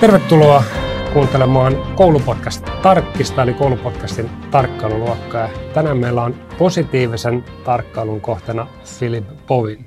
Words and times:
Tervetuloa 0.00 0.62
kuuntelemaan 1.12 1.76
koulupodcast 1.96 2.66
Tarkkista, 2.82 3.42
eli 3.42 3.54
koulupodcastin 3.54 4.30
tarkkailuluokkaa. 4.50 5.48
Tänään 5.74 5.98
meillä 5.98 6.22
on 6.22 6.34
positiivisen 6.58 7.44
tarkkailun 7.64 8.20
kohtana 8.20 8.66
Philip 8.98 9.24
Povin. 9.46 9.86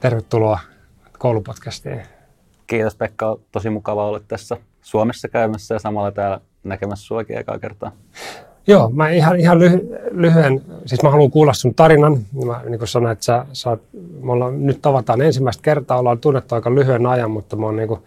Tervetuloa 0.00 0.58
koulupodcastiin. 1.18 2.02
Kiitos 2.66 2.94
Pekka, 2.94 3.38
tosi 3.52 3.70
mukava 3.70 4.06
olla 4.06 4.20
tässä 4.28 4.56
Suomessa 4.82 5.28
käymässä 5.28 5.74
ja 5.74 5.78
samalla 5.78 6.12
täällä 6.12 6.40
näkemässä 6.64 7.06
suakin 7.06 7.38
ekaa 7.38 7.58
kertaa. 7.58 7.92
Joo, 8.66 8.90
mä 8.90 9.08
ihan, 9.08 9.40
ihan 9.40 9.58
lyhy, 9.58 9.88
lyhyen, 10.10 10.62
siis 10.86 11.02
mä 11.02 11.10
haluan 11.10 11.30
kuulla 11.30 11.52
sun 11.52 11.74
tarinan. 11.74 12.18
Mä 12.46 12.60
niin 12.68 12.78
kuin 12.78 12.88
sanoin, 12.88 13.12
että 13.12 13.24
sä, 13.24 13.46
sä 13.52 13.70
oot, 13.70 13.82
me 14.20 14.32
ollaan, 14.32 14.66
nyt 14.66 14.82
tavataan 14.82 15.22
ensimmäistä 15.22 15.62
kertaa, 15.62 15.98
ollaan 15.98 16.18
tunnettu 16.18 16.54
aika 16.54 16.74
lyhyen 16.74 17.06
ajan, 17.06 17.30
mutta 17.30 17.56
mä 17.56 17.66
oon 17.66 17.76
niin 17.76 17.88
kuin 17.88 18.00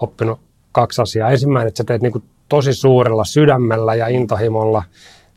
oppinut 0.00 0.40
kaksi 0.72 1.02
asiaa. 1.02 1.30
Ensimmäinen, 1.30 1.68
että 1.68 1.78
sä 1.78 1.84
teet 1.84 2.02
niin 2.02 2.12
kuin 2.12 2.24
tosi 2.48 2.74
suurella 2.74 3.24
sydämellä 3.24 3.94
ja 3.94 4.08
intohimolla 4.08 4.82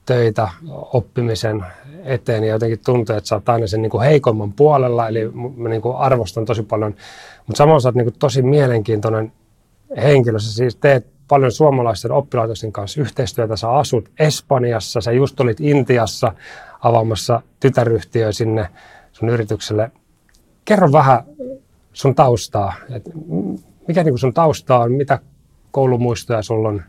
töitä 0.05 0.49
oppimisen 0.94 1.66
eteen 2.03 2.44
ja 2.44 2.53
jotenkin 2.53 2.80
tuntuu, 2.86 3.16
että 3.16 3.27
sä 3.27 3.36
oot 3.36 3.49
aina 3.49 3.67
sen 3.67 3.81
niin 3.81 3.89
kuin 3.89 4.03
heikomman 4.03 4.53
puolella, 4.53 5.08
eli 5.08 5.31
mä 5.58 5.70
niin 5.70 5.81
kuin 5.81 5.98
arvostan 5.98 6.45
tosi 6.45 6.63
paljon. 6.63 6.95
Mutta 7.48 7.58
samoin 7.58 7.81
sä 7.81 7.88
oot 7.88 7.95
niin 7.95 8.05
kuin 8.05 8.20
tosi 8.20 8.41
mielenkiintoinen 8.41 9.31
henkilö. 9.98 10.39
Sä 10.39 10.53
siis 10.53 10.75
teet 10.75 11.08
paljon 11.27 11.52
suomalaisten 11.52 12.11
oppilaitosten 12.11 12.72
kanssa 12.72 13.02
yhteistyötä. 13.02 13.55
Sä 13.55 13.72
asut 13.72 14.09
Espanjassa, 14.20 15.02
sä 15.02 15.11
just 15.11 15.39
olit 15.39 15.59
Intiassa 15.61 16.34
avaamassa 16.81 17.41
tytäryhtiö 17.59 18.31
sinne 18.31 18.70
sun 19.11 19.30
yritykselle. 19.30 19.91
Kerro 20.66 20.91
vähän 20.91 21.23
sun 21.94 22.16
taustaa. 22.16 22.73
Et 22.95 23.03
mikä 23.88 24.03
niin 24.03 24.17
sun 24.17 24.34
taustaa 24.34 24.80
on, 24.80 24.92
mitä 24.92 25.20
koulumuistoja 25.72 26.42
sulla 26.42 26.70
on, 26.70 26.84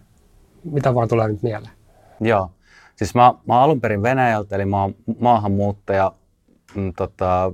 mitä 0.64 0.94
vaan 0.94 1.08
tulee 1.08 1.28
nyt 1.28 1.42
mieleen? 1.42 1.72
Joo, 2.20 2.50
siis 2.96 3.14
mä, 3.14 3.34
mä 3.48 3.60
alun 3.60 3.80
perin 3.80 4.02
Venäjältä, 4.02 4.56
eli 4.56 4.64
mä 4.64 4.82
oon 4.82 4.94
maahanmuuttaja, 5.20 6.12
mm, 6.74 6.92
tota, 6.96 7.52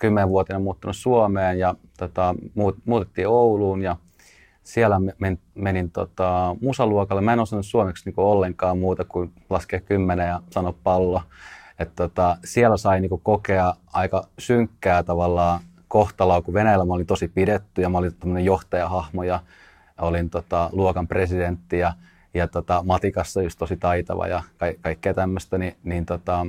kymmenvuotiaana 0.00 0.64
muuttunut 0.64 0.96
Suomeen 0.96 1.58
ja 1.58 1.74
tota, 1.98 2.34
muut, 2.54 2.76
muutettiin 2.84 3.28
Ouluun 3.28 3.82
ja 3.82 3.96
siellä 4.62 5.00
men, 5.18 5.38
menin 5.54 5.90
tota, 5.90 6.56
musaluokalle. 6.60 7.22
Mä 7.22 7.32
en 7.32 7.40
osannut 7.40 7.66
suomeksi 7.66 8.10
niin 8.10 8.14
ollenkaan 8.16 8.78
muuta 8.78 9.04
kuin 9.04 9.32
laskea 9.50 9.80
kymmenen 9.80 10.28
ja 10.28 10.40
sanoa 10.50 10.74
pallo. 10.84 11.22
Et, 11.78 11.90
tota, 11.96 12.36
siellä 12.44 12.76
sai 12.76 13.00
niin 13.00 13.20
kokea 13.22 13.74
aika 13.92 14.28
synkkää 14.38 15.02
tavallaan 15.02 15.60
kohtaloa, 15.94 16.42
kun 16.42 16.54
Venäjällä 16.54 16.84
mä 16.84 16.94
olin 16.94 17.06
tosi 17.06 17.28
pidetty 17.28 17.82
ja 17.82 17.88
mä 17.88 17.98
olin 17.98 18.14
tämmöinen 18.14 18.44
johtajahahmo 18.44 19.22
ja 19.22 19.40
olin 20.00 20.30
tota, 20.30 20.70
luokan 20.72 21.08
presidentti 21.08 21.78
ja, 21.78 21.92
ja 22.34 22.48
tota, 22.48 22.82
matikassa 22.86 23.42
just 23.42 23.58
tosi 23.58 23.76
taitava 23.76 24.26
ja 24.26 24.42
ka- 24.58 24.80
kaikkea 24.80 25.14
tämmöistä, 25.14 25.58
niin, 25.58 25.76
niin 25.84 26.06
tota, 26.06 26.46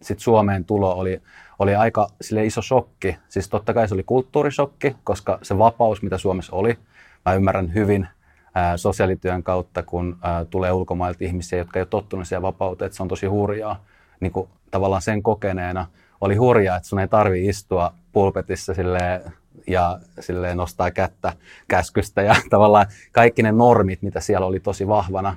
sitten 0.00 0.20
Suomeen 0.20 0.64
tulo 0.64 0.94
oli, 0.94 1.22
oli 1.58 1.74
aika 1.74 2.08
sille 2.20 2.46
iso 2.46 2.62
shokki. 2.62 3.16
Siis 3.28 3.48
totta 3.48 3.74
kai 3.74 3.88
se 3.88 3.94
oli 3.94 4.02
kulttuurishokki, 4.02 4.96
koska 5.04 5.38
se 5.42 5.58
vapaus, 5.58 6.02
mitä 6.02 6.18
Suomessa 6.18 6.56
oli, 6.56 6.78
mä 7.24 7.34
ymmärrän 7.34 7.74
hyvin 7.74 8.08
ää, 8.54 8.76
sosiaalityön 8.76 9.42
kautta, 9.42 9.82
kun 9.82 10.16
ää, 10.22 10.44
tulee 10.44 10.72
ulkomailta 10.72 11.24
ihmisiä, 11.24 11.58
jotka 11.58 11.78
ei 11.78 11.82
ole 11.82 11.88
tottunut 11.88 12.28
siihen 12.28 12.42
vapauteen, 12.42 12.86
että 12.86 12.96
se 12.96 13.02
on 13.02 13.08
tosi 13.08 13.26
hurjaa. 13.26 13.84
Niin 14.20 14.32
kuin, 14.32 14.48
tavallaan 14.70 15.02
sen 15.02 15.22
kokeneena 15.22 15.86
oli 16.20 16.36
hurjaa, 16.36 16.76
että 16.76 16.88
sun 16.88 16.98
ei 16.98 17.08
tarvi 17.08 17.46
istua 17.46 17.94
pulpetissa 18.12 18.74
silleen, 18.74 19.32
ja 19.66 19.98
silleen 20.20 20.56
nostaa 20.56 20.90
kättä 20.90 21.32
käskystä 21.68 22.22
ja 22.22 22.36
tavallaan 22.50 22.86
kaikki 23.12 23.42
ne 23.42 23.52
normit, 23.52 24.02
mitä 24.02 24.20
siellä 24.20 24.46
oli 24.46 24.60
tosi 24.60 24.88
vahvana, 24.88 25.36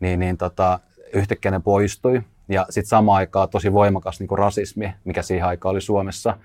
niin, 0.00 0.20
niin 0.20 0.36
tota, 0.36 0.78
yhtäkkiä 1.12 1.50
ne 1.50 1.60
poistui. 1.60 2.22
Ja 2.48 2.66
sitten 2.70 2.88
samaan 2.88 3.16
aikaan 3.16 3.48
tosi 3.48 3.72
voimakas 3.72 4.20
niin 4.20 4.38
rasismi, 4.38 4.94
mikä 5.04 5.22
siihen 5.22 5.46
aikaan 5.46 5.70
oli 5.70 5.80
Suomessa, 5.80 6.36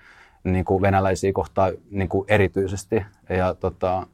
niin 0.43 0.65
kuin 0.65 0.81
venäläisiä 0.81 1.33
kohtaan 1.33 1.73
niin 1.91 2.09
kuin 2.09 2.25
erityisesti. 2.27 3.05
Ja, 3.29 3.53
tota, 3.53 4.07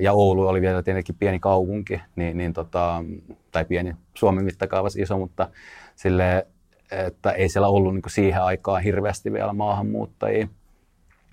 ja 0.00 0.12
Oulu 0.12 0.48
oli 0.48 0.60
vielä 0.60 0.82
tietenkin 0.82 1.16
pieni 1.18 1.38
kaupunki, 1.38 2.00
niin, 2.16 2.36
niin 2.36 2.52
tota, 2.52 3.04
tai 3.52 3.64
pieni 3.64 3.96
Suomen 4.14 4.44
mittakaavassa 4.44 5.02
iso, 5.02 5.18
mutta 5.18 5.48
sille, 5.96 6.46
että 6.90 7.30
ei 7.30 7.48
siellä 7.48 7.68
ollut 7.68 7.94
niin 7.94 8.02
kuin 8.02 8.12
siihen 8.12 8.42
aikaan 8.42 8.82
hirveästi 8.82 9.32
vielä 9.32 9.52
maahanmuuttajia. 9.52 10.48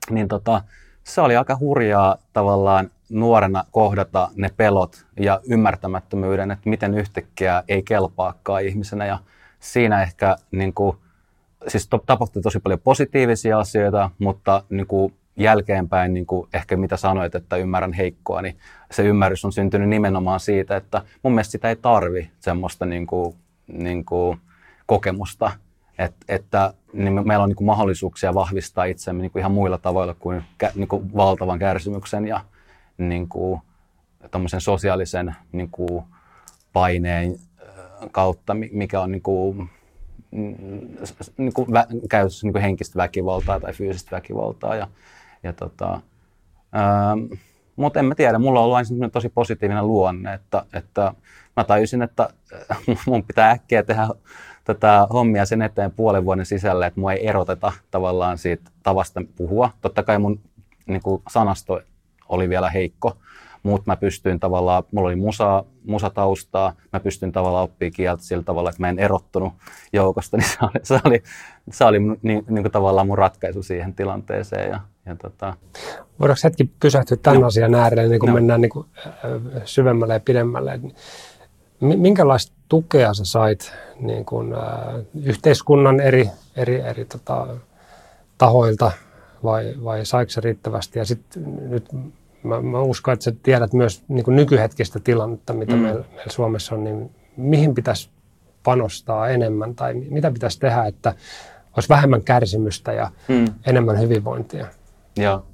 Niin 0.09 0.28
tota, 0.28 0.62
se 1.03 1.22
oli 1.22 1.38
aika 1.38 1.57
hurjaa 1.59 2.18
tavallaan 2.34 2.91
nuorena 3.09 3.63
kohdata 3.72 4.29
ne 4.35 4.50
pelot 4.57 5.06
ja 5.19 5.41
ymmärtämättömyyden, 5.50 6.51
että 6.51 6.69
miten 6.69 6.94
yhtäkkiä 6.94 7.63
ei 7.68 7.84
kelpaakaan 7.84 8.63
ihmisenä. 8.63 9.06
Ja 9.06 9.19
siinä 9.59 10.01
ehkä 10.01 10.35
niin 10.51 10.73
kuin, 10.73 10.97
siis 11.67 11.90
tapahtui 12.06 12.41
tosi 12.41 12.59
paljon 12.59 12.79
positiivisia 12.79 13.59
asioita, 13.59 14.09
mutta 14.19 14.63
niin 14.69 14.88
kuin 14.88 15.13
jälkeenpäin 15.38 16.13
niin 16.13 16.25
kuin 16.25 16.50
ehkä 16.53 16.78
mitä 16.78 16.97
sanoit, 16.97 17.35
että 17.35 17.56
ymmärrän 17.56 17.94
heikkoa, 17.94 18.41
niin 18.41 18.57
se 18.91 19.03
ymmärrys 19.03 19.46
on 19.46 19.53
syntynyt 19.53 19.90
nimenomaan 19.90 20.40
siitä, 20.40 20.75
että 20.75 21.01
mun 21.23 21.34
mielestä 21.34 21.51
sitä 21.51 21.69
ei 21.69 21.75
tarvi 21.75 22.31
semmoista 22.40 22.85
niin 22.85 23.07
kuin, 23.07 23.35
niin 23.67 24.06
kuin 24.06 24.38
kokemusta, 24.85 25.51
et, 25.97 26.13
että 26.28 26.73
niin 26.97 27.28
meillä 27.28 27.44
on 27.44 27.50
niin 27.50 27.56
kuin 27.56 27.66
mahdollisuuksia 27.66 28.34
vahvistaa 28.34 28.85
itsemme 28.85 29.22
niin 29.22 29.31
kuin 29.31 29.40
ihan 29.40 29.52
muilla 29.52 29.78
tavoilla 29.78 30.13
kuin, 30.13 30.44
niin 30.75 30.88
kuin 30.88 31.13
valtavan 31.16 31.59
kärsimyksen 31.59 32.28
ja 32.28 32.41
niin 32.97 33.30
kuin, 33.30 33.62
sosiaalisen 34.59 35.35
niin 35.52 35.69
kuin, 35.72 36.03
paineen 36.74 37.40
kautta, 38.12 38.53
mikä 38.72 39.02
on 39.02 39.12
niin 39.12 39.22
kuin, 39.22 39.69
mm, 40.31 40.56
niin 41.38 41.53
kuin 41.53 41.74
vä, 41.74 41.85
käytössä 42.09 42.47
niin 42.47 42.53
kuin 42.53 42.62
henkistä 42.62 42.97
väkivaltaa 42.97 43.59
tai 43.59 43.74
fyysistä 43.74 44.16
väkivaltaa. 44.16 44.75
Ja, 44.75 44.88
ja 45.44 45.53
tota, 45.53 46.02
ähm, 46.75 47.34
mutta 47.77 47.99
en 47.99 48.05
mä 48.05 48.15
tiedä, 48.15 48.39
mulla 48.39 48.59
on 48.59 48.65
ollut 48.65 48.77
aina 48.77 49.09
tosi 49.09 49.29
positiivinen 49.29 49.88
luonne, 49.88 50.33
että, 50.33 50.65
että 50.73 51.13
mä 51.57 51.63
tajusin, 51.63 52.01
että 52.01 52.29
mun 53.07 53.23
pitää 53.23 53.51
äkkiä 53.51 53.83
tehdä 53.83 54.07
tätä 54.63 55.07
hommia 55.13 55.45
sen 55.45 55.61
eteen 55.61 55.91
puolen 55.91 56.25
vuoden 56.25 56.45
sisällä, 56.45 56.87
että 56.87 56.99
mua 56.99 57.13
ei 57.13 57.27
eroteta 57.27 57.73
tavallaan 57.91 58.37
siitä 58.37 58.71
tavasta 58.83 59.21
puhua. 59.35 59.69
Totta 59.81 60.03
kai 60.03 60.19
mun 60.19 60.39
niin 60.87 61.01
kuin 61.01 61.21
sanasto 61.29 61.81
oli 62.29 62.49
vielä 62.49 62.69
heikko, 62.69 63.17
mutta 63.63 63.91
mä 63.91 63.95
pystyin 63.95 64.39
tavallaan, 64.39 64.83
mulla 64.91 65.07
oli 65.07 65.16
musa, 65.16 65.63
musataustaa, 65.85 66.73
mä 66.93 66.99
pystyin 66.99 67.31
tavallaan 67.31 67.63
oppimaan 67.63 67.91
kieltä 67.91 68.23
sillä 68.23 68.43
tavalla, 68.43 68.69
että 68.69 68.81
mä 68.81 68.89
en 68.89 68.99
erottunut 68.99 69.53
joukosta, 69.93 70.37
niin 70.37 70.49
se 70.49 70.57
oli, 70.61 70.79
se 70.83 70.99
oli, 71.03 71.23
se 71.71 71.85
oli 71.85 71.99
niin, 71.99 72.45
niin 72.49 72.63
kuin 72.63 72.71
tavallaan 72.71 73.07
mun 73.07 73.17
ratkaisu 73.17 73.63
siihen 73.63 73.93
tilanteeseen. 73.93 74.69
Ja, 74.69 74.79
ja 75.07 75.16
tota... 75.16 75.53
Voidaanko 76.19 76.40
hetki 76.44 76.69
pysähtyä 76.79 77.18
tämän 77.23 77.41
no. 77.41 77.47
asian 77.47 77.75
äärelle, 77.75 78.07
niin 78.07 78.19
kun 78.19 78.29
no. 78.29 78.35
mennään 78.35 78.62
niin 78.62 78.69
kuin 78.69 78.88
syvemmälle 79.66 80.13
ja 80.13 80.19
pidemmälle? 80.19 80.79
Minkälaista 81.79 82.53
tukea 82.69 83.13
sä 83.13 83.25
sait 83.25 83.73
niin 84.00 84.25
kun, 84.25 84.56
äh, 84.56 85.06
yhteiskunnan 85.23 86.00
eri, 86.00 86.29
eri, 86.56 86.79
eri 86.79 87.06
tota, 87.06 87.47
tahoilta 88.38 88.91
vai, 89.44 89.73
vai 89.84 90.06
saiko 90.06 90.29
se 90.29 90.41
riittävästi? 90.41 91.00
Ja 91.00 91.06
sitten 91.06 91.69
nyt 91.69 91.85
mä, 92.44 92.62
mä 92.62 92.81
uskon, 92.81 93.13
että 93.13 93.23
sä 93.23 93.34
tiedät 93.44 93.73
myös 93.73 94.03
niin 94.07 94.23
kuin 94.23 94.35
nykyhetkistä 94.35 95.00
tilannetta, 95.00 95.53
mitä 95.53 95.73
mm. 95.73 95.79
meillä, 95.79 96.03
meillä 96.16 96.31
Suomessa 96.31 96.75
on, 96.75 96.84
niin 96.84 97.12
mihin 97.38 97.75
pitäisi 97.75 98.09
panostaa 98.63 99.29
enemmän 99.29 99.75
tai 99.75 99.94
mitä 99.94 100.31
pitäisi 100.31 100.59
tehdä, 100.59 100.85
että 100.85 101.13
olisi 101.75 101.90
vähemmän 101.90 102.23
kärsimystä 102.23 102.93
ja 102.93 103.11
mm. 103.28 103.46
enemmän 103.66 103.99
hyvinvointia? 103.99 104.67
Joo. 105.17 105.46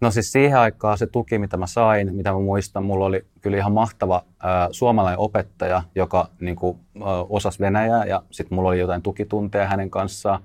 No 0.00 0.10
siis 0.10 0.32
siihen 0.32 0.58
aikaan 0.58 0.98
se 0.98 1.06
tuki, 1.06 1.38
mitä 1.38 1.56
mä 1.56 1.66
sain, 1.66 2.14
mitä 2.14 2.32
mä 2.32 2.38
muistan, 2.38 2.84
mulla 2.84 3.04
oli 3.04 3.26
kyllä 3.40 3.56
ihan 3.56 3.72
mahtava 3.72 4.24
ää, 4.42 4.68
suomalainen 4.70 5.18
opettaja, 5.18 5.82
joka 5.94 6.28
niin 6.40 6.56
kuin, 6.56 6.78
ä, 6.96 7.04
osasi 7.28 7.60
venäjää 7.60 8.04
ja 8.04 8.22
sitten 8.30 8.56
mulla 8.56 8.68
oli 8.68 8.78
jotain 8.78 9.02
tukitunteja 9.02 9.68
hänen 9.68 9.90
kanssaan. 9.90 10.42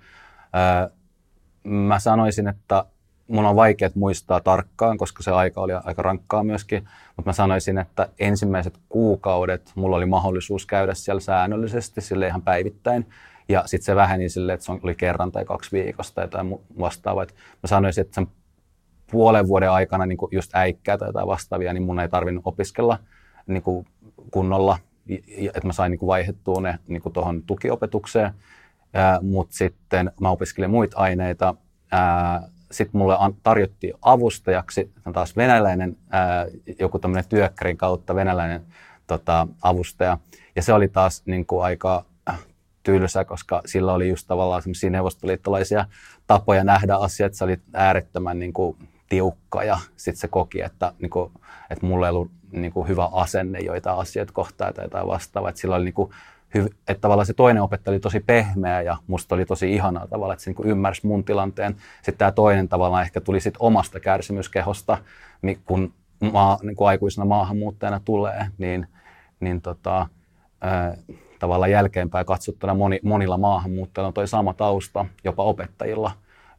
Ää, 0.54 0.90
mä 1.64 2.00
sanoisin, 2.00 2.48
että 2.48 2.86
mun 3.28 3.46
on 3.46 3.56
vaikea 3.56 3.90
muistaa 3.96 4.40
tarkkaan, 4.40 4.98
koska 4.98 5.24
se 5.24 5.32
aika 5.32 5.62
oli 5.62 5.74
aika 5.84 6.02
rankkaa 6.02 6.44
myöskin, 6.44 6.88
mutta 7.18 7.30
mä 7.30 7.34
sanoisin, 7.34 7.78
että 7.78 8.08
ensimmäiset 8.20 8.80
kuukaudet 8.90 9.72
mulla 9.76 9.96
oli 9.98 10.06
mahdollisuus 10.06 10.66
käydä 10.66 10.94
siellä 10.94 11.20
säännöllisesti, 11.20 12.02
sille 12.02 12.28
ihan 12.28 12.42
päivittäin. 12.42 13.06
Ja 13.52 13.64
sitten 13.66 13.86
se 13.86 13.96
väheni 13.96 14.30
sille, 14.30 14.54
että 14.54 14.66
se 14.66 14.72
oli 14.72 14.96
kerran 14.96 15.32
tai 15.32 15.46
kaksi 15.46 15.72
viikosta 15.72 16.16
tai 16.16 16.24
jotain 16.24 16.60
vastaavaa. 16.80 17.26
mä 17.64 17.68
sanoisin, 17.68 18.02
että 18.02 18.16
sen 18.16 18.28
puolen 19.12 19.48
vuoden 19.48 19.72
aikana 19.72 20.06
niin 20.06 20.18
just 20.32 20.56
äikkää 20.56 20.98
tai 20.98 21.10
jotain 21.10 21.28
vastaavia, 21.28 21.74
niin 21.74 21.84
mun 21.84 22.00
ei 22.00 22.10
tarvinnut 22.10 22.48
opiskella 22.48 23.00
niin 23.48 23.64
kunnolla, 24.32 24.78
että 25.54 25.68
mä 25.68 25.74
sain 25.74 25.90
niin 25.90 26.00
kuin 26.00 26.08
vaihettua 26.08 26.62
ne 26.62 26.80
niin 26.88 27.02
tuohon 27.14 27.44
tukiopetukseen. 27.44 28.32
Mutta 29.22 29.56
sitten 29.56 30.12
mä 30.22 30.30
opiskelin 30.30 30.70
muita 30.70 30.98
aineita 30.98 31.56
sitten 32.72 33.00
mulle 33.00 33.16
tarjottiin 33.44 33.94
avustajaksi, 34.02 34.92
taas 35.14 35.38
venäläinen, 35.38 35.98
joku 36.80 37.00
tämmöinen 37.00 37.30
työkkärin 37.30 37.78
kautta 37.78 38.16
venäläinen 38.16 38.66
tota, 39.08 39.48
avustaja. 39.62 40.18
Ja 40.56 40.62
se 40.62 40.74
oli 40.74 40.88
taas 40.88 41.24
niin 41.26 41.46
kuin 41.46 41.64
aika 41.64 42.06
tylsä, 42.84 43.26
koska 43.26 43.62
sillä 43.66 43.94
oli 43.94 44.10
just 44.10 44.28
tavallaan 44.28 44.62
semmoisia 44.62 44.90
neuvostoliittolaisia 44.90 45.86
tapoja 46.28 46.64
nähdä 46.64 46.96
asiat. 46.96 47.34
Se 47.34 47.44
oli 47.44 47.58
äärettömän 47.74 48.40
niin 48.40 48.54
kuin, 48.54 48.78
tiukka 49.12 49.64
ja 49.64 49.80
sitten 49.96 50.22
se 50.22 50.28
koki, 50.28 50.62
että, 50.62 50.94
niin 51.00 51.10
kuin, 51.10 51.32
että 51.70 51.86
mulla 51.86 52.08
ei 52.08 52.10
ollut 52.10 52.32
niin 52.52 52.72
kuin, 52.72 52.88
hyvä 52.88 53.10
asenne 53.12 53.60
joita 53.60 53.94
asioita 53.94 54.34
kohtaan 54.34 54.74
tai 54.74 54.86
jotain 54.86 55.08
vastaavaa. 55.08 55.50
Että 55.50 55.62
sillä 55.62 55.76
oli 55.76 55.86
niin 55.86 55.94
kuin, 55.94 56.12
hyv- 56.58 56.74
että 56.88 57.02
tavallaan 57.02 57.26
se 57.26 57.34
toinen 57.34 57.64
opettaja 57.64 57.92
oli 57.92 58.00
tosi 58.00 58.20
pehmeä 58.20 58.82
ja 58.82 58.98
musta 59.08 59.36
oli 59.36 59.46
tosi 59.46 59.74
ihanaa 59.74 60.08
tavalla, 60.08 60.34
että 60.34 60.44
se 60.44 60.52
niin 60.52 60.70
ymmärsi 60.70 61.08
mun 61.08 61.24
tilanteen. 61.24 61.76
Sitten 61.96 62.18
tämä 62.18 62.32
toinen 62.32 62.70
tavallaan 62.70 63.04
ehkä 63.04 63.22
tuli 63.22 63.40
sit 63.40 63.56
omasta 63.60 64.00
kärsimyskehosta, 64.00 64.98
kun 65.66 65.94
maa, 66.32 66.60
niin 66.62 66.76
kuin 66.76 66.88
aikuisena 66.88 67.26
maahanmuuttajana 67.26 68.02
tulee, 68.06 68.48
niin, 68.58 68.88
niin 69.40 69.62
tota, 69.62 70.08
ää, 70.62 70.98
tavallaan 71.42 71.72
jälkeenpäin 71.72 72.26
katsottuna 72.26 72.74
moni, 72.74 73.00
monilla 73.04 73.38
maahanmuuttajilla 73.38 74.08
on 74.08 74.14
toi 74.14 74.28
sama 74.28 74.54
tausta, 74.54 75.06
jopa 75.24 75.44
opettajilla. 75.44 76.12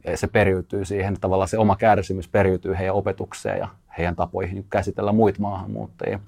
Ja 0.04 0.16
se 0.16 0.26
periytyy 0.26 0.84
siihen, 0.84 1.16
tavallaan 1.20 1.48
se 1.48 1.58
oma 1.58 1.76
kärsimys 1.76 2.28
periytyy 2.28 2.74
heidän 2.78 2.94
opetukseen 2.94 3.58
ja 3.58 3.68
heidän 3.98 4.16
tapoihin 4.16 4.66
käsitellä 4.70 5.12
muita 5.12 5.40
maahanmuuttajia. 5.40 6.20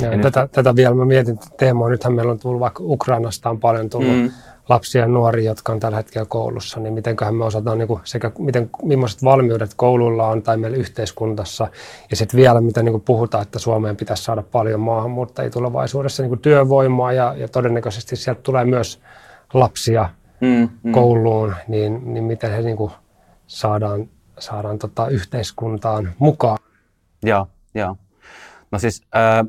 Ja 0.00 0.12
ja 0.12 0.22
tätä, 0.22 0.42
nyt... 0.42 0.52
tätä 0.52 0.76
vielä 0.76 0.94
mä 0.94 1.04
mietin 1.04 1.38
teemaa. 1.58 1.88
Nythän 1.88 2.14
meillä 2.14 2.32
on 2.32 2.38
tullut 2.38 2.60
vaikka 2.60 2.82
Ukrainasta 2.86 3.50
on 3.50 3.60
paljon 3.60 3.90
tullut 3.90 4.16
mm. 4.16 4.30
Lapsia 4.72 5.00
ja 5.00 5.08
nuoria, 5.08 5.50
jotka 5.50 5.72
on 5.72 5.80
tällä 5.80 5.96
hetkellä 5.96 6.26
koulussa, 6.26 6.80
niin 6.80 6.94
mitenköhän 6.94 7.34
me 7.34 7.44
osataan 7.44 7.78
niin 7.78 7.88
kuin 7.88 8.00
sekä 8.04 8.32
miten, 8.38 8.70
millaiset 8.82 9.24
valmiudet 9.24 9.74
koululla 9.76 10.28
on 10.28 10.42
tai 10.42 10.56
meillä 10.56 10.76
yhteiskuntassa. 10.76 11.68
Ja 12.10 12.16
sitten 12.16 12.38
vielä, 12.38 12.60
mitä 12.60 12.82
niin 12.82 12.92
kuin 12.92 13.02
puhutaan, 13.02 13.42
että 13.42 13.58
Suomeen 13.58 13.96
pitäisi 13.96 14.22
saada 14.22 14.42
paljon 14.42 14.80
maahanmuuttajia 14.80 15.50
tulevaisuudessa 15.50 16.22
niin 16.22 16.28
kuin 16.28 16.40
työvoimaa 16.40 17.12
ja, 17.12 17.34
ja 17.36 17.48
todennäköisesti 17.48 18.16
sieltä 18.16 18.40
tulee 18.42 18.64
myös 18.64 19.00
lapsia 19.54 20.08
mm, 20.40 20.68
mm. 20.82 20.92
kouluun, 20.92 21.54
niin, 21.68 22.14
niin 22.14 22.24
miten 22.24 22.50
he 22.50 22.62
niin 22.62 22.76
kuin 22.76 22.92
saadaan, 23.46 24.08
saadaan 24.38 24.78
tota 24.78 25.08
yhteiskuntaan 25.08 26.12
mukaan. 26.18 26.58
Joo, 27.22 27.46
joo. 27.74 27.96
No 28.70 28.78
siis 28.78 29.02
ää, 29.12 29.44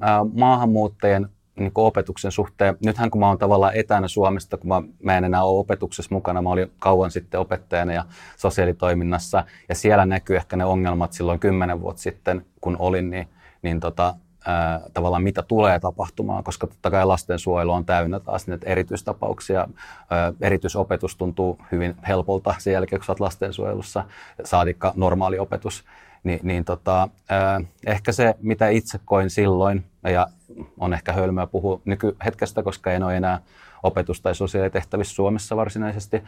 ää, 0.00 0.24
maahanmuuttajien 0.34 1.28
niin 1.56 1.72
opetuksen 1.74 2.32
suhteen, 2.32 2.76
nythän 2.84 3.10
kun 3.10 3.20
mä 3.20 3.28
oon 3.28 3.38
tavallaan 3.38 3.74
etänä 3.74 4.08
Suomesta, 4.08 4.56
kun 4.56 4.68
mä, 4.68 4.82
mä 5.02 5.16
en 5.16 5.24
enää 5.24 5.44
ole 5.44 5.58
opetuksessa 5.58 6.14
mukana, 6.14 6.42
mä 6.42 6.50
olin 6.50 6.72
kauan 6.78 7.10
sitten 7.10 7.40
opettajana 7.40 7.92
ja 7.92 8.04
sosiaalitoiminnassa, 8.36 9.44
ja 9.68 9.74
siellä 9.74 10.06
näkyy 10.06 10.36
ehkä 10.36 10.56
ne 10.56 10.64
ongelmat 10.64 11.12
silloin 11.12 11.38
kymmenen 11.38 11.80
vuotta 11.80 12.02
sitten, 12.02 12.46
kun 12.60 12.76
olin, 12.78 13.10
niin, 13.10 13.28
niin 13.62 13.80
tota, 13.80 14.14
ää, 14.46 14.80
tavallaan 14.94 15.22
mitä 15.22 15.42
tulee 15.42 15.80
tapahtumaan, 15.80 16.44
koska 16.44 16.66
totta 16.66 16.90
kai 16.90 17.06
lastensuojelu 17.06 17.72
on 17.72 17.84
täynnä 17.84 18.20
taas 18.20 18.46
näitä 18.46 18.70
erityistapauksia. 18.70 19.68
Ää, 20.10 20.32
erityisopetus 20.40 21.16
tuntuu 21.16 21.58
hyvin 21.72 21.96
helpolta 22.08 22.54
sen 22.58 22.72
jälkeen, 22.72 23.00
kun 23.00 23.06
sä 23.06 23.12
oot 23.12 23.20
lastensuojelussa, 23.20 24.04
saatikka 24.44 24.92
normaali 24.96 25.38
opetus. 25.38 25.84
Ni, 26.24 26.40
niin 26.42 26.64
tota, 26.64 27.08
ää, 27.28 27.60
ehkä 27.86 28.12
se, 28.12 28.34
mitä 28.42 28.68
itse 28.68 29.00
koin 29.04 29.30
silloin, 29.30 29.84
ja 30.10 30.26
on 30.78 30.94
ehkä 30.94 31.12
hölmöä 31.12 31.46
puhua 31.46 31.80
nykyhetkestä, 31.84 32.62
koska 32.62 32.92
en 32.92 33.02
ole 33.02 33.16
enää 33.16 33.40
opetus- 33.82 34.20
tai 34.20 34.34
sosiaalitehtävissä 34.34 35.14
Suomessa 35.14 35.56
varsinaisesti, 35.56 36.22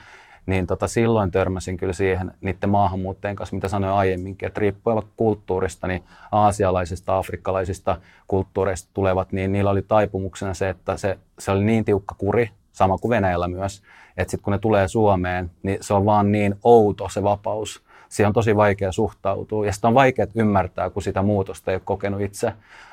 niin 0.46 0.66
tota, 0.66 0.88
silloin 0.88 1.30
törmäsin 1.30 1.76
kyllä 1.76 1.92
siihen 1.92 2.32
niiden 2.40 2.70
maahanmuuttajien 2.70 3.36
kanssa, 3.36 3.56
mitä 3.56 3.68
sanoin 3.68 3.94
aiemminkin, 3.94 4.46
että 4.46 4.60
riippuen 4.60 5.02
kulttuurista, 5.16 5.86
niin 5.86 6.04
aasialaisista, 6.32 7.18
afrikkalaisista 7.18 8.00
kulttuureista 8.28 8.90
tulevat, 8.94 9.32
niin 9.32 9.52
niillä 9.52 9.70
oli 9.70 9.82
taipumuksena 9.82 10.54
se, 10.54 10.68
että 10.68 10.96
se, 10.96 11.18
se 11.38 11.50
oli 11.50 11.64
niin 11.64 11.84
tiukka 11.84 12.14
kuri, 12.18 12.50
sama 12.72 12.98
kuin 12.98 13.10
Venäjällä 13.10 13.48
myös, 13.48 13.82
että 14.16 14.30
sitten 14.30 14.44
kun 14.44 14.52
ne 14.52 14.58
tulee 14.58 14.88
Suomeen, 14.88 15.50
niin 15.62 15.78
se 15.80 15.94
on 15.94 16.04
vaan 16.04 16.32
niin 16.32 16.54
outo 16.64 17.08
se 17.08 17.22
vapaus, 17.22 17.82
siihen 18.08 18.28
on 18.28 18.34
tosi 18.34 18.56
vaikea 18.56 18.92
suhtautua. 18.92 19.66
Ja 19.66 19.72
sitä 19.72 19.88
on 19.88 19.94
vaikea 19.94 20.26
ymmärtää, 20.34 20.90
kun 20.90 21.02
sitä 21.02 21.22
muutosta 21.22 21.70
ei 21.70 21.74
ole 21.74 21.82
kokenut 21.84 22.20
itse. 22.20 22.52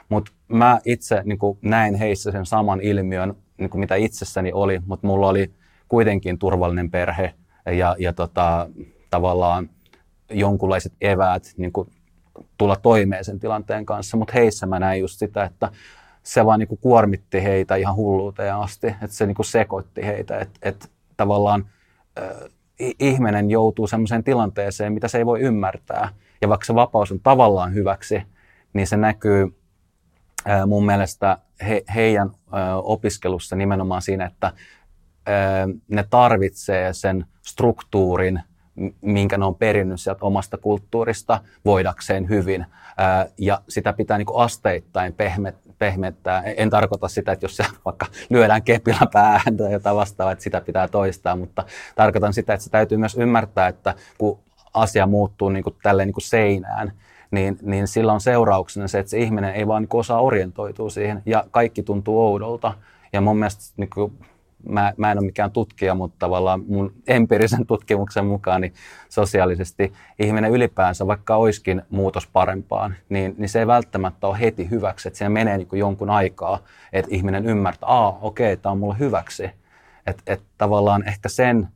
Mutta 0.10 0.32
mä 0.48 0.80
itse 0.86 1.22
niin 1.26 1.40
näin 1.62 1.96
heissä 1.96 2.32
sen 2.32 2.46
saman 2.46 2.82
ilmiön, 2.82 3.36
niin 3.58 3.70
kuin 3.70 3.80
mitä 3.80 3.96
itsessäni 3.96 4.52
oli, 4.54 4.82
mutta 4.86 5.08
mulla 5.08 5.28
oli 5.28 5.52
kuitenkin 5.88 6.40
turvallinen 6.40 6.92
perhe 6.92 7.34
ja, 7.78 7.96
ja 8.00 8.14
tota, 8.14 8.70
tavallaan 9.10 9.70
jonkunlaiset 10.30 10.94
eväät 11.02 11.44
niin 11.58 11.72
kuin 11.72 11.90
tulla 12.58 12.76
toimeen 12.76 13.26
sen 13.26 13.40
tilanteen 13.40 13.86
kanssa, 13.86 14.18
mutta 14.18 14.34
heissä 14.34 14.66
mä 14.66 14.80
näin 14.80 15.02
just 15.02 15.20
sitä, 15.20 15.44
että 15.44 15.72
se 16.24 16.46
vaan 16.46 16.60
niin 16.60 16.68
kuin 16.68 16.80
kuormitti 16.82 17.44
heitä 17.44 17.76
ihan 17.76 17.96
hulluuteen 17.96 18.56
asti, 18.56 18.88
että 18.88 19.08
se 19.08 19.26
niin 19.26 19.36
kuin 19.36 19.46
sekoitti 19.46 20.06
heitä, 20.06 20.40
että, 20.40 20.60
että 20.62 20.88
tavallaan 21.18 21.66
ihminen 23.00 23.52
joutuu 23.52 23.88
sellaiseen 23.88 24.24
tilanteeseen, 24.24 24.94
mitä 24.94 25.08
se 25.08 25.18
ei 25.18 25.26
voi 25.26 25.42
ymmärtää. 25.42 26.10
Ja 26.42 26.50
vaikka 26.50 26.66
se 26.66 26.76
vapaus 26.76 27.12
on 27.12 27.20
tavallaan 27.20 27.74
hyväksi, 27.74 28.22
niin 28.74 28.88
se 28.88 28.98
näkyy 28.98 29.56
mun 30.68 30.86
mielestä 30.86 31.38
he, 31.68 31.84
heidän 31.96 32.32
opiskelussa 32.84 33.56
nimenomaan 33.56 34.02
siinä, 34.02 34.26
että 34.26 34.52
ne 35.88 36.06
tarvitsee 36.10 36.94
sen 36.94 37.26
struktuurin, 37.42 38.42
minkä 39.02 39.38
ne 39.38 39.46
on 39.46 39.56
perinnyt 39.56 40.02
sieltä 40.02 40.26
omasta 40.26 40.58
kulttuurista 40.58 41.42
voidakseen 41.66 42.30
hyvin. 42.30 42.66
Ja 43.38 43.62
sitä 43.70 43.94
pitää 43.94 44.18
niin 44.18 44.28
asteittain 44.34 45.14
pehmet, 45.14 45.56
pehmettää. 45.80 46.42
En 46.42 46.70
tarkoita 46.70 47.08
sitä, 47.08 47.32
että 47.32 47.46
jos 47.46 47.58
se 47.58 47.66
vaikka 47.86 48.06
lyödään 48.30 48.64
kepillä 48.64 49.08
päähän 49.14 49.58
tai 49.58 49.72
jotain 49.72 49.96
vastaavaa, 49.96 50.32
että 50.32 50.44
sitä 50.44 50.62
pitää 50.62 50.88
toistaa, 50.88 51.36
mutta 51.36 51.64
tarkoitan 51.96 52.34
sitä, 52.34 52.54
että 52.54 52.64
se 52.64 52.70
täytyy 52.70 52.98
myös 52.98 53.18
ymmärtää, 53.18 53.68
että 53.68 53.96
kun 54.18 54.40
asia 54.74 55.08
muuttuu 55.08 55.50
niin 55.50 55.64
kuin 55.64 55.76
tälleen 55.84 56.08
niin 56.08 56.14
kuin 56.14 56.24
seinään, 56.24 56.92
niin, 57.32 57.58
niin 57.62 57.88
sillä 57.88 58.14
on 58.14 58.22
seurauksena 58.22 58.88
se, 58.88 59.00
että 59.00 59.10
se 59.10 59.20
ihminen 59.20 59.56
ei 59.56 59.68
vaan 59.68 59.82
niin 59.82 59.90
osaa 59.94 60.22
orientoitua 60.22 60.90
siihen 60.90 61.22
ja 61.26 61.46
kaikki 61.52 61.84
tuntuu 61.84 62.22
oudolta. 62.22 62.74
Ja 63.14 63.22
mun 63.22 63.38
mielestä 63.38 63.74
niin 63.78 63.90
kuin 63.90 64.20
mä, 64.70 64.94
mä 64.98 65.12
en 65.12 65.18
ole 65.18 65.26
mikään 65.26 65.52
tutkija, 65.52 65.96
mutta 65.96 66.16
tavallaan 66.20 66.64
mun 66.68 66.94
empiirisen 67.08 67.68
tutkimuksen 67.68 68.26
mukaan 68.26 68.62
niin 68.62 68.74
sosiaalisesti 69.10 69.94
ihminen 70.20 70.52
ylipäänsä, 70.52 71.08
vaikka 71.08 71.36
olisikin 71.36 71.82
muutos 71.90 72.28
parempaan, 72.28 72.96
niin, 73.10 73.36
niin 73.38 73.50
se 73.50 73.60
ei 73.60 73.68
välttämättä 73.68 74.28
ole 74.28 74.40
heti 74.40 74.70
hyväksi. 74.70 75.08
Että 75.08 75.18
siinä 75.18 75.30
menee 75.30 75.58
niin 75.58 75.68
jonkun 75.74 76.10
aikaa, 76.10 76.60
että 76.94 77.16
ihminen 77.16 77.46
ymmärtää, 77.46 77.76
että 77.76 78.18
okei, 78.22 78.54
okay, 78.54 78.62
tämä 78.62 78.72
on 78.72 78.80
mulle 78.80 79.00
hyväksi. 79.00 79.50
Että 80.08 80.24
et 80.28 80.42
tavallaan 80.58 81.08
ehkä 81.08 81.30
sen 81.30 81.68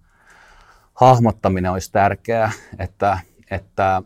hahmottaminen 0.94 1.72
olisi 1.72 1.92
tärkeää, 1.92 2.52
että, 2.80 3.20
että 3.52 4.02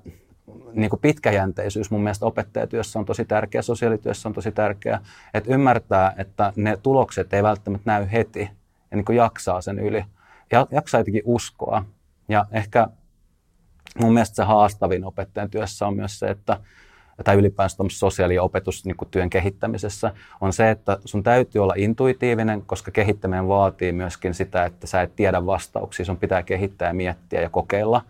niin 0.73 0.89
kuin 0.89 0.99
pitkäjänteisyys 0.99 1.91
mun 1.91 2.03
mielestä 2.03 2.25
opettajatyössä 2.25 2.99
on 2.99 3.05
tosi 3.05 3.25
tärkeä, 3.25 3.61
sosiaalityössä 3.61 4.29
on 4.29 4.33
tosi 4.33 4.51
tärkeä, 4.51 4.99
että 5.33 5.53
ymmärtää, 5.53 6.13
että 6.17 6.53
ne 6.55 6.77
tulokset 6.77 7.33
ei 7.33 7.43
välttämättä 7.43 7.91
näy 7.91 8.07
heti, 8.11 8.49
ja 8.93 8.97
niin 8.97 9.05
kuin 9.05 9.15
jaksaa 9.15 9.61
sen 9.61 9.79
yli. 9.79 10.05
Ja 10.51 10.67
jaksaa 10.71 10.99
jotenkin 10.99 11.21
uskoa. 11.25 11.85
Ja 12.29 12.45
ehkä 12.51 12.87
mun 13.99 14.13
mielestä 14.13 14.35
se 14.35 14.43
haastavin 14.43 15.05
opettajan 15.05 15.49
työssä 15.49 15.87
on 15.87 15.95
myös 15.95 16.19
se, 16.19 16.27
että 16.27 16.59
tai 17.23 17.35
ylipäänsä 17.35 17.77
sosiaali- 17.91 18.35
ja 18.35 18.43
opetustyön 18.43 18.95
niin 19.13 19.29
kehittämisessä, 19.29 20.13
on 20.41 20.53
se, 20.53 20.71
että 20.71 20.97
sun 21.05 21.23
täytyy 21.23 21.63
olla 21.63 21.73
intuitiivinen, 21.77 22.61
koska 22.65 22.91
kehittäminen 22.91 23.47
vaatii 23.47 23.91
myöskin 23.91 24.33
sitä, 24.33 24.65
että 24.65 24.87
sä 24.87 25.01
et 25.01 25.15
tiedä 25.15 25.45
vastauksia, 25.45 26.05
sun 26.05 26.17
pitää 26.17 26.43
kehittää 26.43 26.87
ja 26.87 26.93
miettiä 26.93 27.41
ja 27.41 27.49
kokeilla 27.49 28.01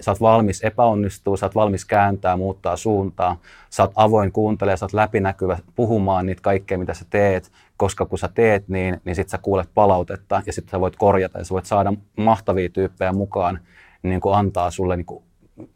sä 0.00 0.10
oot 0.10 0.20
valmis 0.20 0.60
epäonnistua, 0.64 1.36
sä 1.36 1.46
oot 1.46 1.54
valmis 1.54 1.84
kääntää, 1.84 2.36
muuttaa 2.36 2.76
suuntaa, 2.76 3.36
sä 3.70 3.82
oot 3.82 3.92
avoin 3.94 4.32
kuuntelemaan, 4.32 4.78
sä 4.78 4.84
oot 4.84 4.92
läpinäkyvä 4.92 5.58
puhumaan 5.76 6.26
niitä 6.26 6.42
kaikkea, 6.42 6.78
mitä 6.78 6.94
sä 6.94 7.04
teet, 7.10 7.52
koska 7.82 8.06
kun 8.06 8.18
sä 8.18 8.28
teet 8.34 8.68
niin, 8.68 9.00
niin 9.04 9.16
sit 9.16 9.28
sä 9.28 9.38
kuulet 9.38 9.68
palautetta 9.74 10.42
ja 10.46 10.52
sitten 10.52 10.70
sä 10.70 10.80
voit 10.80 10.96
korjata 10.96 11.38
ja 11.38 11.44
sä 11.44 11.54
voit 11.54 11.66
saada 11.66 11.92
mahtavia 12.16 12.68
tyyppejä 12.68 13.12
mukaan, 13.12 13.58
niin 14.02 14.20
kuin 14.20 14.34
antaa 14.34 14.70
sulle 14.70 14.96
niin 14.96 15.22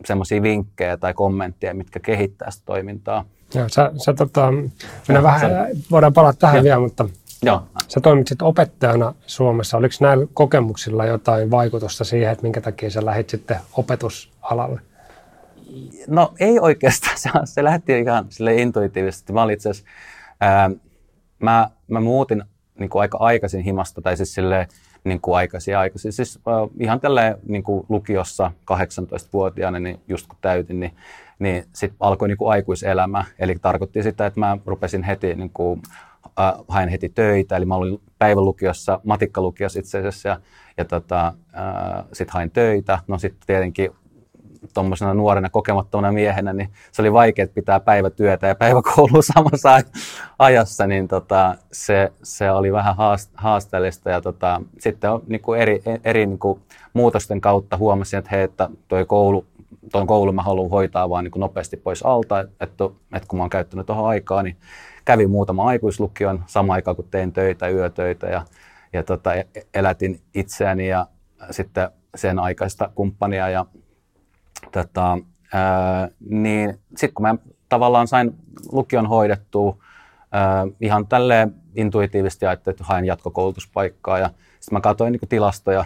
semmoisia 0.05 0.43
vinkkejä 0.43 0.97
tai 0.97 1.15
kommentteja, 1.15 1.75
mitkä 1.75 2.01
kehittää 2.01 2.51
sitä 2.51 2.63
toimintaa. 2.67 3.25
Joo, 3.55 3.69
sä, 3.69 3.93
sä 4.05 4.15
tota, 4.15 4.53
minä 5.09 5.23
vähän, 5.23 5.51
voidaan 5.91 6.13
palata 6.13 6.39
tähän 6.39 6.57
ja. 6.57 6.63
vielä, 6.63 6.81
mutta 6.81 7.09
Joo. 7.43 7.63
Sä 7.89 8.01
toimit 8.01 8.29
sitten 8.29 8.47
opettajana 8.47 9.15
Suomessa. 9.27 9.77
Oliko 9.77 9.95
näillä 10.01 10.27
kokemuksilla 10.35 11.07
jotain 11.07 11.51
vaikutusta 11.51 12.05
siihen, 12.05 12.33
että 12.33 12.43
minkä 12.43 12.61
takia 12.61 12.91
sä 12.91 13.05
lähdit 13.05 13.31
sitten 13.31 13.57
opetusalalle? 13.73 14.81
No 16.07 16.35
ei 16.41 16.59
oikeastaan. 16.61 17.19
Se, 17.23 17.31
se 17.45 17.65
lähti 17.65 18.01
ihan 18.01 18.27
sille 18.29 18.55
intuitiivisesti. 18.55 19.33
Mä, 19.33 19.53
itse 19.53 19.71
ää, 20.41 20.71
mä, 21.39 21.71
mä 21.89 22.01
muutin 22.01 22.45
niin 22.79 22.91
kuin 22.91 23.01
aika 23.01 23.19
aikaisin 23.19 23.61
himasta, 23.61 24.03
tai 24.03 24.17
siis 24.17 24.35
sille 24.35 24.69
niin 25.05 25.21
kuin 25.21 25.37
aikaisin 25.37 25.79
aikaisin. 25.79 26.13
Siis 26.13 26.39
äh, 26.49 26.69
ihan 26.81 27.01
tälleen 27.01 27.37
niin 27.49 27.63
kuin 27.63 27.87
lukiossa 27.89 28.51
18-vuotiaana, 28.73 29.79
niin 29.79 30.01
just 30.09 30.27
kun 30.27 30.39
täytin, 30.41 30.81
niin, 30.81 30.97
niin 31.39 31.65
sitten 31.73 31.97
alkoi 32.01 32.29
niin 32.29 32.39
kuin 32.39 32.51
aikuiselämä. 32.51 33.25
Eli 33.39 33.57
tarkoitti 33.63 34.03
sitä, 34.03 34.27
että 34.27 34.41
mä 34.41 34.59
rupesin 34.67 35.03
heti, 35.03 35.35
niin 35.35 35.51
kuin, 35.51 35.83
äh, 36.41 36.55
hain 36.69 36.89
heti 36.89 37.09
töitä. 37.09 37.57
Eli 37.57 37.65
mä 37.65 37.75
olin 37.75 38.01
päivälukiossa, 38.19 39.01
matikkalukiossa 39.05 39.79
itse 39.79 39.99
asiassa, 39.99 40.29
ja, 40.29 40.41
ja 40.77 40.85
tota, 40.85 41.27
äh, 41.27 42.05
sitten 42.13 42.35
hain 42.35 42.51
töitä. 42.51 42.99
No 43.09 43.19
sitten 43.19 43.47
tietenkin 43.47 43.91
tuommoisena 44.75 45.15
nuorena 45.15 45.51
kokemattomana 45.51 46.13
miehenä, 46.13 46.53
niin 46.53 46.71
se 46.93 47.03
oli 47.03 47.13
vaikea 47.13 47.47
pitää 47.47 47.81
päivätyötä 47.81 48.47
ja 48.47 48.55
päiväkoulua 48.55 49.23
samassa 49.35 49.81
ajassa, 50.39 50.87
niin 50.87 51.09
tota, 51.09 51.55
se, 51.73 52.13
se 52.23 52.51
oli 52.51 52.73
vähän 52.73 52.95
haasteellista. 53.35 54.11
Ja 54.11 54.21
tota, 54.21 54.63
sitten 54.79 55.11
on, 55.11 55.23
niin 55.27 55.41
kuin 55.41 55.61
eri, 55.61 55.83
eri 56.05 56.27
niin 56.27 56.39
kuin 56.39 56.61
muutosten 56.93 57.41
kautta 57.41 57.77
huomasin, 57.77 58.19
että 58.19 58.31
hei, 58.31 58.43
että 58.43 58.69
toi 58.89 59.05
koulu, 59.05 59.47
tuon 59.93 60.07
koulun 60.07 60.35
mä 60.35 60.43
haluan 60.43 60.71
hoitaa 60.71 61.11
vaan 61.11 61.25
niin 61.25 61.33
kuin 61.33 61.41
nopeasti 61.41 61.77
pois 61.77 62.03
alta, 62.03 62.41
että, 62.41 62.85
että 63.15 63.29
kun 63.29 63.39
mä 63.39 63.43
oon 63.43 63.51
käyttänyt 63.51 63.87
tuohon 63.87 64.09
aikaa, 64.09 64.43
niin 64.43 64.57
kävin 65.05 65.31
muutama 65.31 65.65
aikuislukion 65.65 66.45
sama 66.47 66.73
aikaan, 66.73 66.97
kun 66.97 67.09
tein 67.11 67.33
töitä, 67.33 67.69
yötöitä 67.69 68.27
ja, 68.27 68.43
ja 68.93 69.03
tota, 69.03 69.35
e-, 69.35 69.47
elätin 69.75 70.21
itseäni 70.35 70.89
ja 70.89 71.07
sitten 71.51 71.91
sen 72.15 72.39
aikaista 72.39 72.91
kumppania 72.95 73.49
ja 73.49 73.67
Tota, 74.73 75.19
ää, 75.53 76.09
niin 76.29 76.79
sitten 76.89 77.15
kun 77.15 77.23
mä 77.23 77.35
tavallaan 77.69 78.09
sain 78.09 78.35
lukion 78.73 79.07
hoidettua 79.07 79.77
ää, 80.33 80.67
ihan 80.81 81.07
tälleen 81.07 81.55
intuitiivisesti 81.75 82.47
ajattelin, 82.47 82.75
että 82.75 82.85
haen 82.85 83.05
jatkokoulutuspaikkaa 83.05 84.19
ja 84.19 84.31
sitten 84.61 84.77
mä 84.77 84.81
katsoin 84.81 85.13
niin 85.13 85.29
tilastoja, 85.29 85.85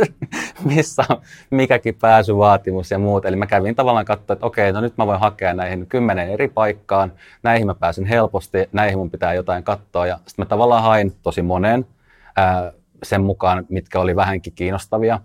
missä 0.64 1.04
on 1.08 1.16
mikäkin 1.50 1.94
pääsyvaatimus 1.94 2.90
ja 2.90 2.98
muut. 2.98 3.24
Eli 3.24 3.36
mä 3.36 3.46
kävin 3.46 3.74
tavallaan 3.74 4.04
katsoa, 4.04 4.34
että 4.34 4.46
okei, 4.46 4.72
no 4.72 4.80
nyt 4.80 4.96
mä 4.96 5.06
voin 5.06 5.20
hakea 5.20 5.54
näihin 5.54 5.86
kymmenen 5.86 6.28
eri 6.28 6.48
paikkaan, 6.48 7.12
näihin 7.42 7.66
mä 7.66 7.74
pääsen 7.74 8.04
helposti, 8.04 8.58
näihin 8.72 8.98
mun 8.98 9.10
pitää 9.10 9.34
jotain 9.34 9.64
katsoa. 9.64 10.06
Ja 10.06 10.16
sitten 10.16 10.42
mä 10.42 10.46
tavallaan 10.46 10.82
hain 10.82 11.12
tosi 11.22 11.42
monen 11.42 11.86
ää, 12.36 12.72
sen 13.02 13.22
mukaan, 13.22 13.66
mitkä 13.68 14.00
oli 14.00 14.16
vähänkin 14.16 14.52
kiinnostavia. 14.52 15.20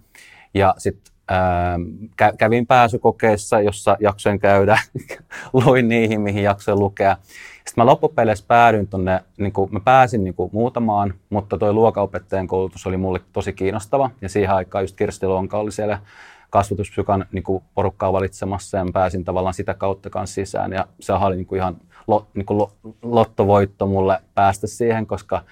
Ja 0.53 0.75
sitten 0.77 1.13
ää, 1.27 1.79
kävin 2.38 2.67
pääsykokeissa, 2.67 3.62
jossa 3.62 3.98
jaksoin 4.00 4.39
käydä, 4.39 4.79
luin 5.53 5.88
niihin, 5.88 6.22
mihin 6.22 6.43
jaksoin 6.43 6.79
lukea. 6.79 7.17
Sitten 7.55 7.74
mä 7.84 7.86
loppupeleissä 7.86 8.46
päädyin 8.48 8.88
tuonne, 8.88 9.24
niin 9.38 9.53
mä 9.69 9.79
pääsin 9.79 10.24
niin 10.24 10.34
kuin, 10.34 10.50
muutamaan, 10.53 11.13
mutta 11.29 11.57
tuo 11.57 11.74
luokaopettajan 11.74 12.48
koulutus 12.48 12.88
oli 12.88 12.98
mulle 12.98 13.19
tosi 13.34 13.53
kiinnostava. 13.53 14.10
Ja 14.22 14.29
siihen 14.29 14.51
aikaan 14.51 14.84
just 14.84 14.96
Kirsti 14.96 15.25
Lonka 15.25 15.57
oli 15.57 15.72
siellä 15.72 16.00
kasvatuspsykan 16.50 17.25
niin 17.31 17.43
kuin, 17.43 17.63
porukkaa 17.75 18.13
valitsemassa 18.13 18.77
ja 18.77 18.86
mä 18.86 18.91
pääsin 18.91 19.24
tavallaan 19.24 19.53
sitä 19.53 19.74
kautta 19.74 20.10
kanssa 20.10 20.34
sisään. 20.34 20.72
Ja 20.72 20.88
se 21.00 21.13
oli 21.13 21.36
niin 21.36 21.46
kuin, 21.46 21.60
ihan 21.60 21.77
lo, 22.07 22.27
niin 22.34 22.46
kuin, 22.46 22.72
lottovoitto 23.01 23.88
mulle 23.88 24.19
päästä 24.36 24.67
siihen, 24.67 25.07
koska 25.07 25.43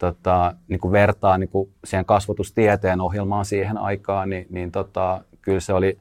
tota, 0.00 0.54
niin 0.68 0.80
kuin 0.80 0.92
vertaa 0.92 1.38
niin 1.38 1.48
kuin 1.48 1.70
siihen 1.84 2.04
kasvatustieteen 2.04 3.00
ohjelmaan 3.00 3.44
siihen 3.44 3.78
aikaan, 3.78 4.30
niin, 4.30 4.46
niin 4.50 4.72
tota, 4.72 5.24
kyllä 5.42 5.60
se 5.60 5.72
oli, 5.72 5.98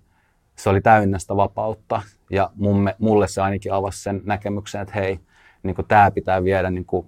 se 0.56 0.70
oli 0.70 0.82
täynnä 0.82 1.20
sitä 1.20 1.36
vapautta. 1.36 2.02
Ja 2.30 2.50
mumme, 2.56 2.96
mulle 3.00 3.28
se 3.28 3.42
ainakin 3.42 3.74
avasi 3.74 4.04
sen 4.04 4.22
näkemyksen, 4.26 4.82
että 4.82 4.94
hei, 4.96 5.20
niin 5.64 5.76
kuin 5.76 5.88
tämä 5.88 6.12
pitää 6.12 6.44
viedä 6.44 6.72
niin 6.72 6.86
kuin 6.86 7.08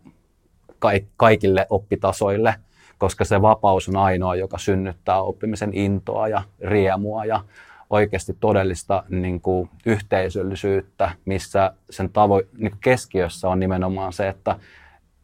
kaikille 1.18 1.68
oppitasoille, 1.70 2.56
koska 2.98 3.26
se 3.26 3.42
vapaus 3.42 3.90
on 3.90 3.96
ainoa, 3.96 4.36
joka 4.36 4.58
synnyttää 4.58 5.22
oppimisen 5.22 5.74
intoa 5.74 6.28
ja 6.28 6.42
riemua 6.62 7.26
ja 7.26 7.44
oikeasti 7.90 8.38
todellista 8.40 9.04
niin 9.10 9.42
kuin, 9.42 9.70
yhteisöllisyyttä, 9.86 11.12
missä 11.26 11.74
sen 11.90 12.10
tavo- 12.10 12.48
niin 12.58 12.72
kuin 12.72 12.82
keskiössä 12.82 13.50
on 13.50 13.60
nimenomaan 13.60 14.14
se, 14.14 14.28
että 14.30 14.56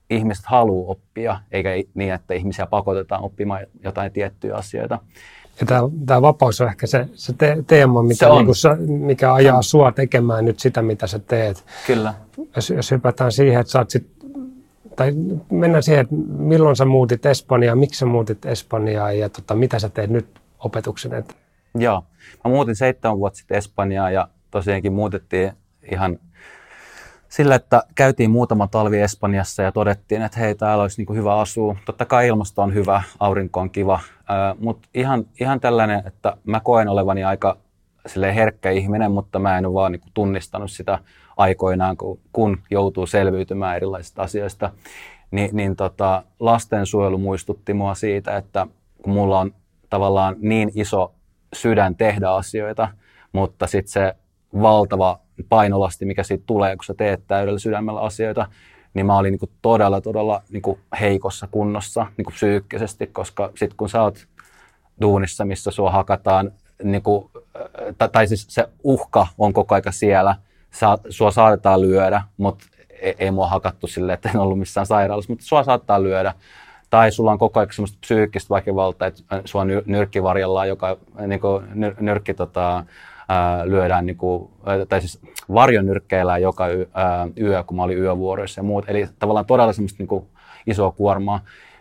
ihmiset 0.10 0.46
haluaa 0.46 0.92
oppia, 0.92 1.40
eikä 1.52 1.70
niin, 1.94 2.14
että 2.14 2.34
ihmisiä 2.34 2.66
pakotetaan 2.66 3.24
oppimaan 3.24 3.66
jotain 3.84 4.12
tiettyjä 4.12 4.56
asioita. 4.56 5.00
Ja 5.60 5.66
tämä, 5.66 5.82
tämä 6.06 6.22
vapaus 6.22 6.62
on 6.62 6.68
ehkä 6.68 6.88
se, 6.88 7.08
se 7.14 7.34
te, 7.34 7.64
teema, 7.68 8.04
mitä, 8.04 8.26
se 8.26 8.30
niin 8.30 8.46
kuin, 8.46 9.02
mikä 9.02 9.34
ajaa 9.34 9.62
sua 9.62 9.92
tekemään 9.92 10.46
nyt 10.46 10.60
sitä, 10.60 10.82
mitä 10.82 11.08
sä 11.08 11.20
teet. 11.20 11.66
Kyllä. 11.88 12.14
Jos, 12.56 12.70
jos 12.70 12.92
hypätään 12.92 13.32
siihen, 13.32 13.62
että 13.62 13.72
sä 13.72 13.80
oot 13.80 13.90
sit, 13.90 14.08
tai 14.96 15.14
mennään 15.52 15.84
siihen, 15.84 16.02
että 16.02 16.16
milloin 16.38 16.76
sä 16.76 16.86
muutit 16.86 17.26
Espanjaan, 17.26 17.78
miksi 17.78 18.00
sä 18.00 18.06
muutit 18.06 18.46
Espanjaan 18.46 19.20
ja 19.20 19.30
tota, 19.30 19.56
mitä 19.56 19.80
sä 19.80 19.90
teet 19.90 20.10
nyt 20.10 20.28
opetuksen 20.60 21.14
eteen? 21.14 21.40
Joo, 21.76 22.04
mä 22.46 22.52
muutin 22.52 22.76
seitsemän 22.76 23.20
vuotta 23.20 23.38
sitten 23.38 23.58
Espanjaan 23.58 24.14
ja 24.14 24.28
tosiaankin 24.52 24.94
muutettiin 24.94 25.52
ihan 25.92 26.20
sillä, 27.30 27.56
että 27.56 27.84
käytiin 27.96 28.32
muutama 28.32 28.68
talvi 28.68 29.00
Espanjassa 29.00 29.64
ja 29.64 29.72
todettiin, 29.72 30.22
että 30.22 30.40
hei, 30.40 30.56
täällä 30.56 30.82
olisi 30.82 31.04
niin 31.04 31.18
hyvä 31.18 31.40
asua. 31.40 31.76
Totta 31.86 32.06
kai 32.06 32.28
ilmasto 32.28 32.62
on 32.62 32.74
hyvä, 32.74 33.04
aurinko 33.20 33.60
on 33.60 33.70
kiva, 33.70 34.00
mutta 34.60 34.88
ihan, 34.94 35.26
ihan 35.40 35.60
tällainen, 35.60 36.04
että 36.06 36.38
mä 36.44 36.60
koen 36.60 36.88
olevani 36.90 37.24
aika 37.24 37.58
herkkä 38.36 38.72
ihminen, 38.72 39.12
mutta 39.12 39.40
mä 39.40 39.58
en 39.58 39.66
ole 39.66 39.74
vaan 39.74 39.92
niin 39.92 40.02
tunnistanut 40.14 40.72
sitä 40.72 41.00
aikoinaan, 41.38 41.98
kun, 41.98 42.20
kun 42.34 42.58
joutuu 42.72 43.08
selviytymään 43.08 43.76
erilaisista 43.76 44.22
asioista. 44.22 44.72
Ni, 45.32 45.50
niin 45.54 45.76
tota, 45.76 46.24
lastensuojelu 46.40 47.18
muistutti 47.18 47.74
mua 47.74 47.96
siitä, 47.96 48.38
että 48.38 48.68
kun 49.04 49.14
mulla 49.14 49.40
on 49.40 49.54
tavallaan 49.90 50.36
niin 50.40 50.72
iso 50.76 51.14
sydän 51.54 51.96
tehdä 51.96 52.30
asioita, 52.30 52.88
mutta 53.32 53.68
sitten 53.68 53.92
se 53.92 54.16
valtava 54.62 55.20
painolasti, 55.50 56.06
mikä 56.06 56.24
siitä 56.24 56.44
tulee, 56.48 56.76
kun 56.76 56.86
sä 56.86 56.94
teet 56.94 57.24
täydellä 57.28 57.60
sydämellä 57.60 58.02
asioita, 58.02 58.48
niin 58.94 59.06
mä 59.06 59.18
olin 59.18 59.32
niin 59.32 59.52
todella, 59.62 60.02
todella 60.02 60.42
niin 60.50 60.80
heikossa 61.00 61.48
kunnossa 61.52 62.08
niin 62.18 62.26
psyykkisesti, 62.32 63.08
koska 63.08 63.52
sitten 63.56 63.78
kun 63.78 63.90
sä 63.90 64.02
oot 64.02 64.28
duunissa, 65.02 65.46
missä 65.46 65.72
sua 65.72 65.92
hakataan, 65.92 66.52
niin 66.84 67.02
kuin, 67.02 67.30
tai, 67.98 68.10
tai 68.10 68.28
siis 68.28 68.46
se 68.50 68.70
uhka 68.84 69.28
on 69.38 69.54
koko 69.54 69.76
aika 69.76 69.92
siellä, 69.92 70.36
sä, 70.72 70.98
sua 71.10 71.32
saatetaan 71.32 71.82
lyödä, 71.82 72.22
mutta 72.38 72.66
ei, 72.90 73.16
ei 73.20 73.32
mua 73.32 73.48
hakattu 73.48 73.88
silleen, 73.88 74.14
että 74.14 74.30
en 74.30 74.40
ollut 74.40 74.60
missään 74.60 74.86
sairaalassa, 74.86 75.32
mutta 75.32 75.46
sua 75.46 75.64
saattaa 75.64 76.04
lyödä. 76.04 76.34
Tai 76.90 77.12
sulla 77.12 77.32
on 77.32 77.38
koko 77.38 77.60
ajan 77.60 77.70
semmoista 77.72 77.98
psyykkistä 78.02 78.56
väkivaltaa, 78.56 79.08
että 79.08 79.24
sua 79.46 79.66
nyrkkivarjellaan, 79.86 80.68
joka 80.68 80.98
niin 81.28 81.40
kuin, 81.40 81.66
nyrkki 82.00 82.34
tota, 82.34 82.84
ää, 83.30 83.68
lyödään, 83.68 84.06
niin 84.06 84.18
kuin, 84.18 84.52
tai 84.90 85.02
siis 85.02 85.22
varjonyrkkeillään 85.54 86.42
joka 86.42 86.68
yö, 87.40 87.64
kun 87.64 87.78
mä 87.78 87.84
olin 87.84 87.98
yövuoroissa 87.98 88.60
ja 88.60 88.64
muut. 88.64 88.86
Eli 88.88 89.08
tavallaan 89.20 89.46
todella 89.46 89.74
semmoista 89.74 89.98
niin 90.00 90.08
kuin, 90.08 90.26
isoa 90.68 90.92
kuormaa. 90.92 91.40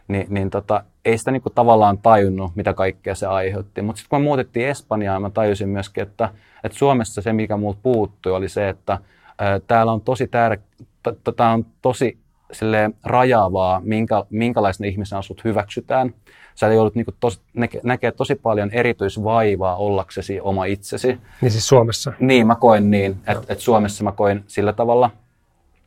Ni, 0.09 0.27
niin 0.29 0.51
tota, 0.51 0.85
ei 1.05 1.19
sitä 1.19 1.31
niin 1.31 1.43
kuin, 1.43 1.53
tavallaan 1.55 1.99
tajunnut, 1.99 2.57
mitä 2.57 2.75
kaikkea 2.75 3.15
se 3.15 3.27
aiheutti. 3.27 3.83
Mutta 3.83 3.99
sitten 3.99 4.11
kun 4.11 4.21
me 4.21 4.25
muutettiin 4.25 4.69
Espanjaan, 4.69 5.23
mä 5.23 5.31
tajusin 5.31 5.69
myöskin, 5.69 6.03
että, 6.03 6.29
että 6.65 6.79
Suomessa 6.79 7.23
se, 7.23 7.33
mikä 7.33 7.57
muut 7.57 7.79
puuttui, 7.83 8.33
oli 8.33 8.49
se, 8.49 8.69
että 8.69 8.99
ää, 9.39 9.61
täällä 9.61 9.93
on 9.93 10.01
tosi 10.01 10.27
tärkeää, 10.27 10.69
tämä 11.37 11.53
on 11.53 11.67
tosi 11.83 12.19
silleen 12.53 12.95
rajaavaa, 13.05 13.81
minkä, 13.85 14.25
minkälaisena 14.31 14.89
ihmisen 14.89 15.19
asut 15.19 15.45
hyväksytään. 15.45 16.15
Sä 16.55 16.73
joudut 16.73 16.95
niin 16.95 17.07
tos, 17.21 17.41
näke, 17.55 17.81
näkee 17.83 18.13
tosi 18.13 18.35
paljon 18.35 18.71
erityisvaivaa 18.71 19.77
ollaksesi 19.77 20.41
oma 20.41 20.65
itsesi. 20.65 21.19
Niin 21.41 21.51
siis 21.51 21.69
Suomessa? 21.69 22.13
Niin, 22.21 22.47
mä 22.47 22.55
koen 22.55 22.91
niin, 22.91 23.17
että 23.27 23.53
et 23.53 23.61
Suomessa 23.61 24.05
mä 24.05 24.13
koen 24.13 24.45
sillä 24.47 24.73
tavalla. 24.73 25.11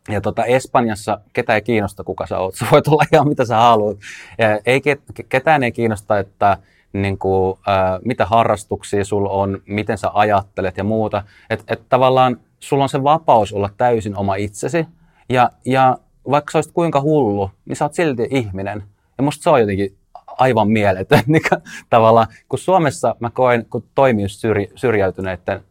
Ja 0.10 0.22
tota, 0.22 0.46
Espanjassa 0.46 1.20
ketä 1.34 1.56
ei 1.56 1.62
kiinnosta, 1.62 2.04
kuka 2.04 2.28
sä 2.28 2.40
oot. 2.40 2.56
Sä 2.60 2.66
voit 2.72 2.88
olla 2.88 3.04
ihan 3.14 3.28
mitä 3.28 3.46
sä 3.46 3.56
haluat. 3.56 3.98
Ja 4.38 4.60
ei, 4.66 4.82
ketään 5.30 5.64
ei 5.64 5.72
kiinnosta, 5.72 6.20
että 6.20 6.58
niin 6.94 7.18
kuin, 7.18 7.60
äh, 7.70 8.00
mitä 8.06 8.26
harrastuksia 8.26 9.06
sulla 9.06 9.30
on, 9.30 9.62
miten 9.66 9.98
sä 9.98 10.12
ajattelet 10.14 10.78
ja 10.78 10.84
muuta. 10.84 11.24
Että 11.50 11.66
et 11.68 11.82
tavallaan 11.90 12.38
sulla 12.60 12.84
on 12.84 12.90
se 12.90 13.04
vapaus 13.04 13.54
olla 13.54 13.70
täysin 13.78 14.18
oma 14.18 14.36
itsesi. 14.36 14.88
Ja, 15.30 15.50
ja 15.66 15.98
vaikka 16.30 16.52
sä 16.52 16.58
olisit 16.58 16.74
kuinka 16.74 17.02
hullu, 17.02 17.52
niin 17.66 17.76
sä 17.76 17.86
oot 17.86 17.94
silti 17.94 18.28
ihminen. 18.32 18.84
Ja 19.18 19.24
musta 19.24 19.44
se 19.44 19.50
on 19.50 19.60
jotenkin 19.60 19.98
aivan 20.28 20.72
mieletön. 20.72 21.24
Niin 21.28 21.42
tavallaan, 21.90 22.28
kun 22.50 22.60
Suomessa 22.60 23.16
mä 23.20 23.30
koen, 23.30 23.66
kun 23.66 23.84
toimin 23.96 24.30
syrj, 24.30 24.66
syrjäytyneiden 24.76 25.62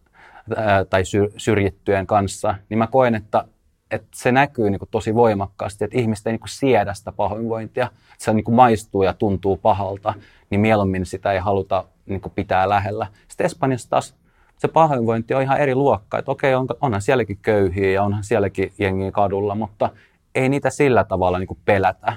ää, 0.57 0.85
tai 0.85 1.05
syr, 1.05 1.31
syrjittyjen 1.37 2.07
kanssa, 2.07 2.55
niin 2.69 2.79
mä 2.79 2.87
koen, 2.87 3.15
että, 3.15 3.45
että 3.91 4.09
se 4.15 4.33
näkyy 4.33 4.71
niin 4.71 4.79
kuin 4.79 4.89
tosi 4.91 5.15
voimakkaasti, 5.15 5.85
että 5.85 5.99
ihmiset 5.99 6.27
ei 6.27 6.33
niin 6.33 6.41
kuin 6.41 6.49
siedä 6.49 6.95
sitä 6.95 7.13
pahoinvointia, 7.13 7.91
se 8.19 8.35
niin 8.35 8.45
kuin 8.45 8.55
maistuu 8.55 9.03
ja 9.03 9.13
tuntuu 9.13 9.57
pahalta, 9.57 10.15
niin 10.51 10.61
mieluummin 10.61 11.07
sitä 11.07 11.33
ei 11.33 11.39
haluta 11.39 11.85
niin 12.07 12.21
kuin 12.21 12.33
pitää 12.35 12.69
lähellä. 12.69 13.07
Sitten 13.29 13.45
Espanjassa 13.45 13.91
taas 13.91 14.15
se 14.59 14.69
pahoinvointi 14.69 15.35
on 15.35 15.43
ihan 15.43 15.61
eri 15.61 15.75
luokka, 15.75 16.19
että 16.19 16.31
okei, 16.31 16.55
on, 16.55 16.67
onhan 16.81 17.03
sielläkin 17.03 17.39
köyhiä 17.43 17.91
ja 17.91 18.03
onhan 18.03 18.25
sielläkin 18.25 18.73
jengiä 18.79 19.11
kadulla, 19.11 19.55
mutta 19.55 19.91
ei 20.39 20.49
niitä 20.49 20.71
sillä 20.71 21.05
tavalla 21.05 21.39
niin 21.39 21.47
kuin 21.47 21.59
pelätä, 21.65 22.13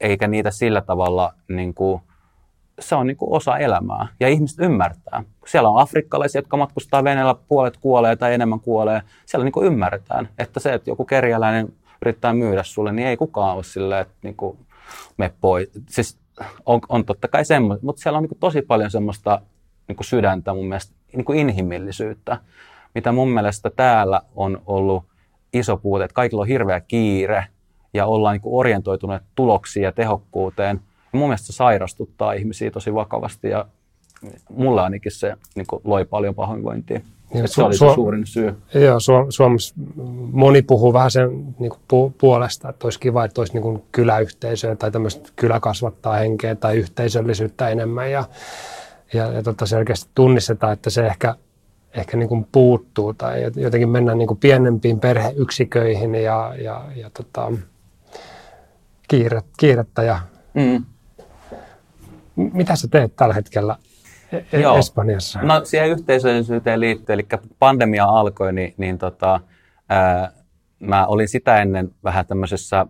eikä 0.00 0.26
niitä 0.28 0.50
sillä 0.50 0.80
tavalla 0.80 1.34
niin 1.48 1.74
kuin, 1.74 2.02
se 2.78 2.94
on 2.94 3.06
niin 3.06 3.16
kuin 3.16 3.32
osa 3.32 3.58
elämää 3.58 4.08
ja 4.20 4.28
ihmiset 4.28 4.58
ymmärtää. 4.60 5.24
Siellä 5.46 5.68
on 5.68 5.80
afrikkalaisia, 5.80 6.38
jotka 6.38 6.56
matkustaa 6.56 7.04
veneellä, 7.04 7.34
puolet 7.48 7.76
kuolee 7.76 8.16
tai 8.16 8.34
enemmän 8.34 8.60
kuolee. 8.60 9.02
Siellä 9.26 9.44
niin 9.44 9.52
kuin 9.52 9.66
ymmärretään, 9.66 10.28
että 10.38 10.60
se, 10.60 10.74
että 10.74 10.90
joku 10.90 11.04
kerjäläinen 11.04 11.72
yrittää 12.02 12.32
myydä 12.32 12.62
sulle, 12.62 12.92
niin 12.92 13.08
ei 13.08 13.16
kukaan 13.16 13.56
ole 13.56 13.64
silleen, 13.64 14.00
että 14.00 14.14
niin 14.22 14.36
kuin, 14.36 14.58
me 15.16 15.32
pois. 15.40 15.70
Siis 15.88 16.18
on, 16.66 16.80
on 16.88 17.04
totta 17.04 17.28
kai 17.28 17.44
semmoista, 17.44 17.86
mutta 17.86 18.02
siellä 18.02 18.16
on 18.16 18.22
niin 18.22 18.40
tosi 18.40 18.62
paljon 18.62 18.90
semmoista 18.90 19.40
niin 19.88 19.96
sydäntä 20.00 20.54
mun 20.54 20.68
mielestä, 20.68 20.94
niin 21.12 21.36
inhimillisyyttä, 21.36 22.38
mitä 22.94 23.12
mun 23.12 23.28
mielestä 23.28 23.70
täällä 23.70 24.22
on 24.36 24.62
ollut 24.66 25.09
iso 25.52 25.76
puute, 25.76 26.04
että 26.04 26.14
kaikilla 26.14 26.42
on 26.42 26.48
hirveä 26.48 26.80
kiire 26.80 27.44
ja 27.94 28.06
ollaan 28.06 28.32
niin 28.32 28.42
orientoituneet 28.44 29.22
tuloksiin 29.34 29.84
ja 29.84 29.92
tehokkuuteen. 29.92 30.80
Ja 31.12 31.18
mun 31.18 31.28
mielestä 31.28 31.46
se 31.46 31.52
sairastuttaa 31.52 32.32
ihmisiä 32.32 32.70
tosi 32.70 32.94
vakavasti 32.94 33.48
ja 33.48 33.66
mulla 34.50 34.84
ainakin 34.84 35.12
se 35.12 35.34
niin 35.54 35.66
kuin 35.66 35.82
loi 35.84 36.04
paljon 36.04 36.34
pahoinvointia. 36.34 37.00
Niin, 37.34 37.48
se 37.48 37.62
oli 37.62 37.74
se 37.74 37.94
suurin 37.94 38.26
syy. 38.26 38.56
Joo, 38.74 38.98
Su- 38.98 39.26
Suomessa 39.28 39.74
moni 40.32 40.62
puhuu 40.62 40.92
vähän 40.92 41.10
sen 41.10 41.54
niin 41.58 41.70
kuin 41.70 41.80
pu- 42.10 42.14
puolesta, 42.18 42.68
että 42.68 42.86
olisi 42.86 43.00
kiva, 43.00 43.24
että 43.24 43.40
olisi 43.40 43.52
niin 43.52 43.62
kuin 43.62 43.82
kyläyhteisöä 43.92 44.76
tai 44.76 44.90
tämmöistä 44.90 45.30
kylä 45.36 45.60
kasvattaa 45.60 46.16
henkeä 46.16 46.54
tai 46.54 46.76
yhteisöllisyyttä 46.76 47.68
enemmän. 47.68 48.10
Ja, 48.10 48.24
ja, 49.12 49.32
ja 49.32 49.42
tota 49.42 49.66
selkeästi 49.66 50.10
tunnistetaan, 50.14 50.72
että 50.72 50.90
se 50.90 51.06
ehkä, 51.06 51.34
ehkä 51.94 52.16
niin 52.16 52.28
kuin 52.28 52.46
puuttuu 52.52 53.14
tai 53.14 53.42
jotenkin 53.56 53.88
mennään 53.88 54.18
niin 54.18 54.28
kuin 54.28 54.38
pienempiin 54.38 55.00
perheyksiköihin 55.00 56.14
ja, 56.14 56.54
ja, 56.58 56.84
ja 56.96 57.10
tota, 57.10 57.52
kiire, 59.08 59.42
kiirettä. 59.58 60.02
Ja, 60.02 60.20
mm. 60.54 60.84
Mitä 62.36 62.76
sä 62.76 62.88
teet 62.88 63.16
tällä 63.16 63.34
hetkellä 63.34 63.76
E- 64.32 64.60
Joo. 64.60 64.78
Espanjassa? 64.78 65.42
No 65.42 65.64
siihen 65.64 65.88
yhteisöllisyyteen 65.88 66.80
liittyen, 66.80 67.14
eli 67.14 67.26
pandemia 67.58 68.04
alkoi, 68.04 68.52
niin, 68.52 68.74
niin 68.76 68.98
tota, 68.98 69.40
ää, 69.88 70.32
mä 70.78 71.06
olin 71.06 71.28
sitä 71.28 71.62
ennen 71.62 71.94
vähän 72.04 72.26
tämmöisessä 72.26 72.86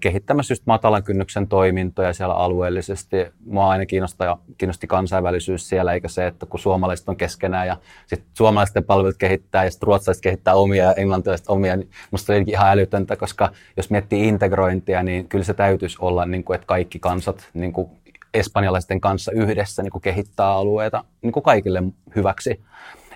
kehittämässä 0.00 0.52
just 0.52 0.66
matalan 0.66 1.02
kynnyksen 1.02 1.48
toimintoja 1.48 2.12
siellä 2.12 2.34
alueellisesti. 2.34 3.16
Mua 3.46 3.70
aina 3.70 3.86
kiinnosti, 3.86 4.24
kiinnosti 4.58 4.86
kansainvälisyys 4.86 5.68
siellä, 5.68 5.92
eikä 5.92 6.08
se, 6.08 6.26
että 6.26 6.46
kun 6.46 6.60
suomalaiset 6.60 7.08
on 7.08 7.16
keskenään 7.16 7.66
ja 7.66 7.76
sitten 8.06 8.30
suomalaisten 8.34 8.84
palvelut 8.84 9.16
kehittää 9.16 9.64
ja 9.64 9.70
sitten 9.70 9.86
ruotsalaiset 9.86 10.22
kehittää 10.22 10.54
omia 10.54 10.84
ja 10.84 10.92
englantilaiset 10.92 11.48
omia, 11.48 11.76
niin 11.76 11.90
musta 12.10 12.32
oli 12.32 12.44
ihan 12.46 12.68
älytöntä, 12.68 13.16
koska 13.16 13.50
jos 13.76 13.90
miettii 13.90 14.28
integrointia, 14.28 15.02
niin 15.02 15.28
kyllä 15.28 15.44
se 15.44 15.54
täytyisi 15.54 15.96
olla, 16.00 16.26
niin 16.26 16.44
kuin, 16.44 16.54
että 16.54 16.66
kaikki 16.66 16.98
kansat 16.98 17.48
niin 17.54 17.72
kuin 17.72 17.88
espanjalaisten 18.34 19.00
kanssa 19.00 19.32
yhdessä 19.32 19.82
niin 19.82 19.92
kuin 19.92 20.02
kehittää 20.02 20.48
alueita 20.48 21.04
niin 21.22 21.32
kuin 21.32 21.42
kaikille 21.42 21.82
hyväksi, 22.16 22.60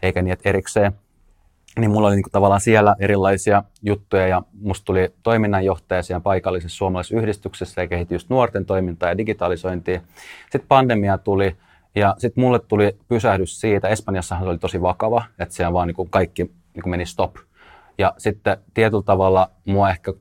eikä 0.02 0.22
niin, 0.22 0.32
että 0.32 0.48
erikseen. 0.48 0.92
Niin 1.76 1.90
mulla 1.90 2.08
oli 2.08 2.16
niin 2.16 2.22
kuin 2.22 2.32
tavallaan 2.32 2.60
siellä 2.60 2.96
erilaisia 2.98 3.62
juttuja 3.82 4.26
ja 4.26 4.42
musta 4.60 4.84
tuli 4.84 5.14
toiminnanjohtaja 5.22 6.02
siellä 6.02 6.20
paikallisessa 6.20 6.76
suomalaisessa 6.76 7.16
yhdistyksessä 7.16 7.82
ja 7.82 7.88
kehitti 7.88 8.14
just 8.14 8.30
nuorten 8.30 8.64
toimintaa 8.64 9.08
ja 9.08 9.18
digitalisointia. 9.18 10.00
Sitten 10.42 10.68
pandemia 10.68 11.18
tuli 11.18 11.56
ja 11.94 12.14
sitten 12.18 12.44
mulle 12.44 12.58
tuli 12.58 12.96
pysähdys 13.08 13.60
siitä, 13.60 13.88
Espanjassahan 13.88 14.44
se 14.44 14.50
oli 14.50 14.58
tosi 14.58 14.82
vakava, 14.82 15.24
että 15.38 15.54
siellä 15.54 15.72
vaan 15.72 15.88
niin 15.88 15.96
kuin 15.96 16.10
kaikki 16.10 16.44
niin 16.44 16.82
kuin 16.82 16.90
meni 16.90 17.06
stop. 17.06 17.36
Ja 17.98 18.14
sitten 18.18 18.58
tietyllä 18.74 19.02
tavalla 19.02 19.50
mua 19.64 19.90
ehkä 19.90 20.12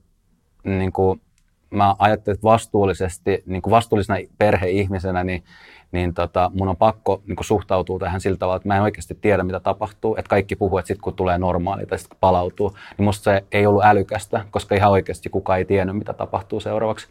niin 0.64 0.92
kuin 0.92 1.22
mä 1.70 1.96
ajattelin, 2.00 2.36
että 2.36 2.44
vastuullisesti, 2.44 3.44
niin 3.46 3.62
kuin 3.62 3.72
vastuullisena 3.72 4.20
perheihmisenä, 4.38 5.24
niin, 5.24 5.44
niin 5.92 6.14
tota, 6.14 6.52
mun 6.54 6.68
on 6.68 6.78
pakko 6.78 7.22
niin 7.28 7.38
suhtautua 7.42 8.00
tähän 8.00 8.22
sillä 8.22 8.38
tavalla, 8.38 8.56
että 8.56 8.68
mä 8.68 8.76
en 8.76 8.82
oikeasti 8.82 9.18
tiedä, 9.22 9.44
mitä 9.44 9.60
tapahtuu. 9.60 10.16
Että 10.16 10.30
kaikki 10.30 10.56
puhuu, 10.56 10.78
että 10.78 10.88
sitten 10.88 11.02
kun 11.02 11.14
tulee 11.14 11.38
normaali 11.38 11.86
tai 11.86 12.00
sitten 12.00 12.18
palautuu, 12.22 12.78
niin 12.98 13.06
musta 13.06 13.24
se 13.24 13.44
ei 13.52 13.68
ollut 13.68 13.86
älykästä, 13.86 14.46
koska 14.52 14.76
ihan 14.76 14.92
oikeasti 14.92 15.30
kukaan 15.30 15.60
ei 15.60 15.66
tiennyt, 15.66 15.98
mitä 15.98 16.14
tapahtuu 16.14 16.60
seuraavaksi. 16.60 17.08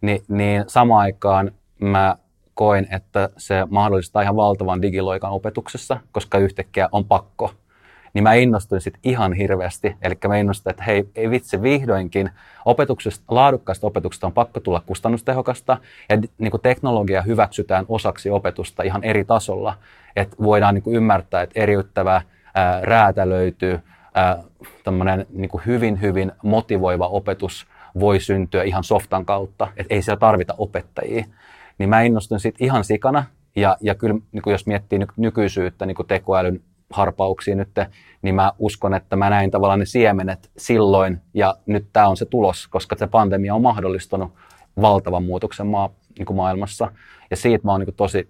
Ni, 0.00 0.22
niin 0.28 0.64
samaan 0.66 1.00
aikaan 1.00 1.50
mä 1.78 2.16
koin, 2.54 2.86
että 2.90 3.28
se 3.36 3.66
mahdollistaa 3.70 4.22
ihan 4.22 4.36
valtavan 4.36 4.82
digiloikan 4.82 5.30
opetuksessa, 5.30 6.00
koska 6.12 6.38
yhtäkkiä 6.38 6.88
on 6.92 7.04
pakko 7.04 7.50
niin 8.14 8.22
mä 8.22 8.34
innostuin 8.34 8.80
sitten 8.80 9.00
ihan 9.04 9.32
hirveästi. 9.32 9.96
Eli 10.02 10.14
mä 10.28 10.36
innostuin, 10.36 10.70
että 10.70 10.82
hei, 10.82 11.08
ei 11.14 11.30
vitsi, 11.30 11.62
vihdoinkin 11.62 12.30
opetuksesta, 12.64 13.24
laadukkaasta 13.28 13.86
opetuksesta 13.86 14.26
on 14.26 14.32
pakko 14.32 14.60
tulla 14.60 14.82
kustannustehokasta 14.86 15.78
ja 16.08 16.16
niin 16.38 16.50
kuin 16.50 16.60
teknologia 16.60 17.22
hyväksytään 17.22 17.84
osaksi 17.88 18.30
opetusta 18.30 18.82
ihan 18.82 19.04
eri 19.04 19.24
tasolla. 19.24 19.74
Että 20.16 20.36
voidaan 20.42 20.74
niin 20.74 20.82
kuin 20.82 20.96
ymmärtää, 20.96 21.42
että 21.42 21.60
eriyttävä, 21.60 22.22
ää, 22.54 22.80
räätälöity, 22.82 23.80
tämmöinen 24.84 25.26
niin 25.32 25.50
hyvin, 25.66 26.00
hyvin 26.00 26.32
motivoiva 26.42 27.06
opetus 27.06 27.66
voi 28.00 28.20
syntyä 28.20 28.62
ihan 28.62 28.84
softan 28.84 29.24
kautta, 29.24 29.68
että 29.76 29.94
ei 29.94 30.02
siellä 30.02 30.20
tarvita 30.20 30.54
opettajia. 30.58 31.24
Niin 31.78 31.88
mä 31.88 32.02
innostuin 32.02 32.40
siitä 32.40 32.58
ihan 32.60 32.84
sikana, 32.84 33.24
ja, 33.56 33.76
ja 33.80 33.94
kyllä 33.94 34.14
niin 34.32 34.42
kuin 34.42 34.52
jos 34.52 34.66
miettii 34.66 34.98
nykyisyyttä 35.16 35.86
niin 35.86 35.94
kuin 35.94 36.08
tekoälyn 36.08 36.60
harpauksia 36.90 37.56
nyt, 37.56 37.68
niin 38.22 38.34
mä 38.34 38.52
uskon, 38.58 38.94
että 38.94 39.16
mä 39.16 39.30
näin 39.30 39.50
tavallaan 39.50 39.78
ne 39.78 39.86
siemenet 39.86 40.50
silloin 40.56 41.20
ja 41.34 41.56
nyt 41.66 41.86
tämä 41.92 42.08
on 42.08 42.16
se 42.16 42.24
tulos, 42.24 42.68
koska 42.68 42.96
se 42.98 43.06
pandemia 43.06 43.54
on 43.54 43.62
mahdollistanut 43.62 44.32
valtavan 44.80 45.24
muutoksen 45.24 45.66
maa, 45.66 45.90
niin 46.18 46.26
kuin 46.26 46.36
maailmassa. 46.36 46.92
Ja 47.30 47.36
siitä 47.36 47.66
mä 47.66 47.72
oon 47.72 47.80
niin 47.80 47.94
tosi 47.94 48.28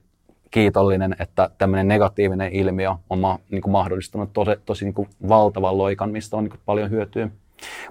kiitollinen, 0.50 1.16
että 1.18 1.50
tämmöinen 1.58 1.88
negatiivinen 1.88 2.52
ilmiö 2.52 2.94
on 3.10 3.18
ma, 3.18 3.38
niin 3.50 3.62
kuin 3.62 3.72
mahdollistanut 3.72 4.32
tosi, 4.32 4.50
tosi 4.66 4.84
niin 4.84 4.94
kuin 4.94 5.08
valtavan 5.28 5.78
loikan, 5.78 6.10
mistä 6.10 6.36
on 6.36 6.44
niin 6.44 6.50
kuin 6.50 6.60
paljon 6.66 6.90
hyötyä. 6.90 7.28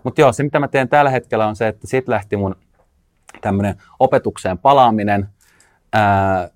Mutta 0.04 0.22
joo, 0.22 0.32
se 0.32 0.44
mitä 0.44 0.60
mä 0.60 0.68
teen 0.68 0.90
tällä 0.90 1.12
hetkellä 1.12 1.48
on 1.48 1.56
se, 1.56 1.68
että 1.68 1.88
siitä 1.88 2.12
lähti 2.12 2.38
mun 2.38 2.56
tämmöinen 3.42 3.76
opetukseen 4.00 4.58
palaaminen, 4.58 5.30
ää, 5.94 6.50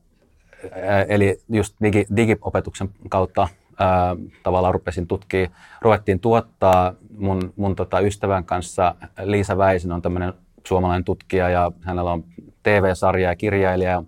eli 1.07 1.39
just 1.49 1.75
digi, 1.83 2.05
digiopetuksen 2.15 2.89
kautta 3.09 3.47
ää, 3.79 4.15
tavallaan 4.43 4.73
rupesin 4.73 5.07
tutkia, 5.07 5.49
ruvettiin 5.81 6.19
tuottaa. 6.19 6.93
Mun, 7.17 7.53
mun 7.55 7.75
tota 7.75 7.99
ystävän 7.99 8.45
kanssa, 8.45 8.95
Liisa 9.23 9.57
Väisen 9.57 9.91
on 9.91 10.01
tämmöinen 10.01 10.33
suomalainen 10.67 11.03
tutkija 11.03 11.49
ja 11.49 11.71
hänellä 11.81 12.11
on 12.11 12.23
TV-sarja 12.63 13.29
ja 13.29 13.35
kirjailija, 13.35 14.03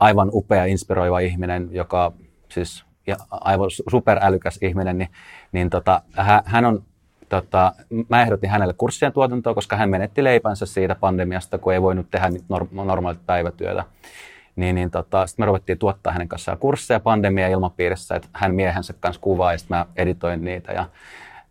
aivan 0.00 0.30
upea, 0.32 0.64
inspiroiva 0.64 1.18
ihminen, 1.18 1.68
joka 1.72 2.12
siis 2.48 2.84
ja 3.06 3.16
aivan 3.30 3.70
superälykäs 3.90 4.58
ihminen, 4.62 4.98
niin, 4.98 5.10
niin 5.52 5.70
tota, 5.70 6.02
hän 6.44 6.64
on 6.64 6.82
tota, 7.28 7.72
mä 8.08 8.22
ehdotin 8.22 8.50
hänelle 8.50 8.74
kurssien 8.78 9.12
tuotantoa, 9.12 9.54
koska 9.54 9.76
hän 9.76 9.90
menetti 9.90 10.24
leipänsä 10.24 10.66
siitä 10.66 10.94
pandemiasta, 10.94 11.58
kun 11.58 11.72
ei 11.72 11.82
voinut 11.82 12.10
tehdä 12.10 12.30
normaalit 12.72 13.26
päivätyötä 13.26 13.84
niin, 14.58 14.74
niin 14.74 14.90
tota, 14.90 15.26
sitten 15.26 15.42
me 15.42 15.46
ruvettiin 15.46 15.78
tuottaa 15.78 16.12
hänen 16.12 16.28
kanssaan 16.28 16.58
kursseja 16.58 17.00
pandemia 17.00 17.48
ilmapiirissä, 17.48 18.16
että 18.16 18.28
hän 18.32 18.54
miehensä 18.54 18.94
kanssa 19.00 19.20
kuvaa 19.20 19.52
ja 19.52 19.58
sitten 19.58 19.76
mä 19.76 19.86
editoin 19.96 20.44
niitä. 20.44 20.72
Ja, 20.72 20.86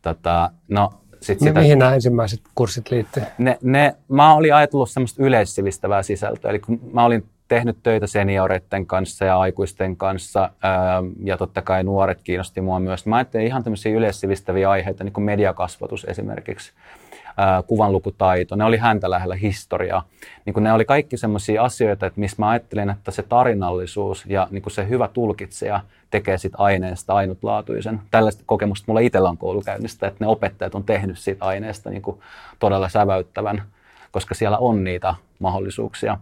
tota, 0.02 0.50
no, 0.68 0.94
sit 1.22 1.40
sitä, 1.40 1.60
Mihin 1.60 1.80
nämä 1.80 1.94
ensimmäiset 1.94 2.42
kurssit 2.56 2.92
liittyy? 2.92 3.24
Ne, 3.38 3.58
ne, 3.62 3.96
mä 4.08 4.34
olin 4.34 4.56
ajatellut 4.56 4.90
semmoista 4.90 5.24
yleissivistävää 5.24 6.04
sisältöä, 6.04 6.52
eli 6.52 6.60
kun 6.60 6.80
mä 6.94 7.06
olin 7.06 7.26
tehnyt 7.48 7.78
töitä 7.84 8.08
senioreiden 8.08 8.86
kanssa 8.86 9.26
ja 9.26 9.40
aikuisten 9.40 9.98
kanssa, 9.98 10.50
ää, 10.62 11.04
ja 11.24 11.38
totta 11.38 11.62
kai 11.62 11.84
nuoret 11.84 12.20
kiinnosti 12.24 12.62
mua 12.62 12.80
myös. 12.80 13.06
Mä 13.06 13.16
ajattelin 13.16 13.48
ihan 13.48 13.64
tämmöisiä 13.64 13.98
yleissivistäviä 13.98 14.70
aiheita, 14.70 15.04
niin 15.04 15.14
kuin 15.14 15.24
mediakasvatus 15.24 16.06
esimerkiksi 16.10 16.72
kuvanlukutaito, 17.68 18.56
ne 18.56 18.64
oli 18.64 18.78
häntä 18.78 19.10
lähellä 19.10 19.36
historiaa. 19.36 20.04
Niin 20.46 20.64
ne 20.64 20.74
oli 20.74 20.86
kaikki 20.86 21.18
sellaisia 21.18 21.64
asioita, 21.64 22.06
että 22.06 22.20
missä 22.20 22.36
mä 22.40 22.50
ajattelin, 22.50 22.90
että 22.90 23.12
se 23.12 23.24
tarinallisuus 23.24 24.26
ja 24.26 24.48
niin 24.52 24.64
se 24.68 24.90
hyvä 24.90 25.08
tulkitsija 25.08 25.80
tekee 26.12 26.38
siitä 26.38 26.58
aineesta 26.58 27.14
ainutlaatuisen. 27.14 28.02
Tällaista 28.12 28.44
kokemusta 28.46 28.86
mulla 28.88 29.00
itsellä 29.00 29.30
on 29.30 29.38
koulukäynnistä, 29.38 30.08
että 30.08 30.26
ne 30.26 30.28
opettajat 30.28 30.76
on 30.76 30.84
tehnyt 30.84 31.18
siitä 31.18 31.46
aineesta 31.46 31.90
niin 31.90 32.04
todella 32.60 32.90
säväyttävän, 32.90 33.64
koska 34.12 34.36
siellä 34.36 34.58
on 34.58 34.84
niitä 34.84 35.16
mahdollisuuksia. 35.40 36.18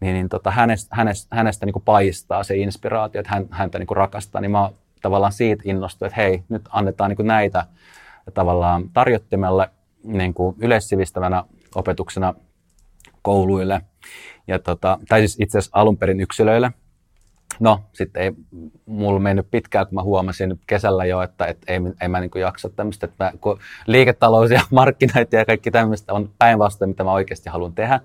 Niin, 0.00 0.14
niin 0.14 0.28
tota, 0.28 0.50
hänestä, 0.50 0.96
hänestä, 0.96 1.36
hänestä 1.36 1.66
niin 1.66 1.72
kuin 1.72 1.82
paistaa 1.82 2.44
se 2.44 2.56
inspiraatio, 2.56 3.20
että 3.20 3.34
hän, 3.34 3.46
häntä 3.50 3.78
niin 3.78 3.86
kuin 3.86 3.96
rakastaa, 3.96 4.40
niin 4.40 4.50
mä 4.50 4.70
tavallaan 5.02 5.32
siitä 5.32 5.62
innostuin, 5.66 6.06
että 6.06 6.20
hei, 6.20 6.42
nyt 6.48 6.62
annetaan 6.70 7.08
niin 7.08 7.16
kuin 7.16 7.26
näitä 7.26 7.66
tavallaan 8.34 8.90
tarjottimelle 8.92 9.70
niin 10.04 10.34
kuin 10.34 10.56
yleissivistävänä 10.58 11.44
opetuksena 11.74 12.34
kouluille, 13.22 13.80
ja 14.46 14.58
tota, 14.58 14.98
tai 15.08 15.20
siis 15.20 15.36
itse 15.40 15.58
asiassa 15.58 15.78
alun 15.80 15.96
perin 15.96 16.20
yksilöille. 16.20 16.72
No, 17.60 17.80
sitten 17.92 18.22
ei 18.22 18.32
mulla 18.86 19.20
mennyt 19.20 19.50
pitkään, 19.50 19.86
kun 19.86 19.94
mä 19.94 20.02
huomasin 20.02 20.60
kesällä 20.66 21.04
jo, 21.04 21.22
että 21.22 21.46
et 21.46 21.58
ei, 21.66 21.80
ei 22.00 22.08
mä 22.08 22.20
niin 22.20 22.30
jaksa 22.40 22.68
tämmöistä, 22.68 23.06
että 23.06 23.24
mä, 23.24 23.32
kun 23.40 23.58
liiketalous 23.86 24.50
ja 24.50 24.60
markkinointi 24.70 25.36
ja 25.36 25.44
kaikki 25.44 25.70
tämmöistä 25.70 26.12
on 26.12 26.30
päinvastoin, 26.38 26.88
mitä 26.88 27.04
mä 27.04 27.12
oikeasti 27.12 27.50
haluan 27.50 27.72
tehdä, 27.72 28.00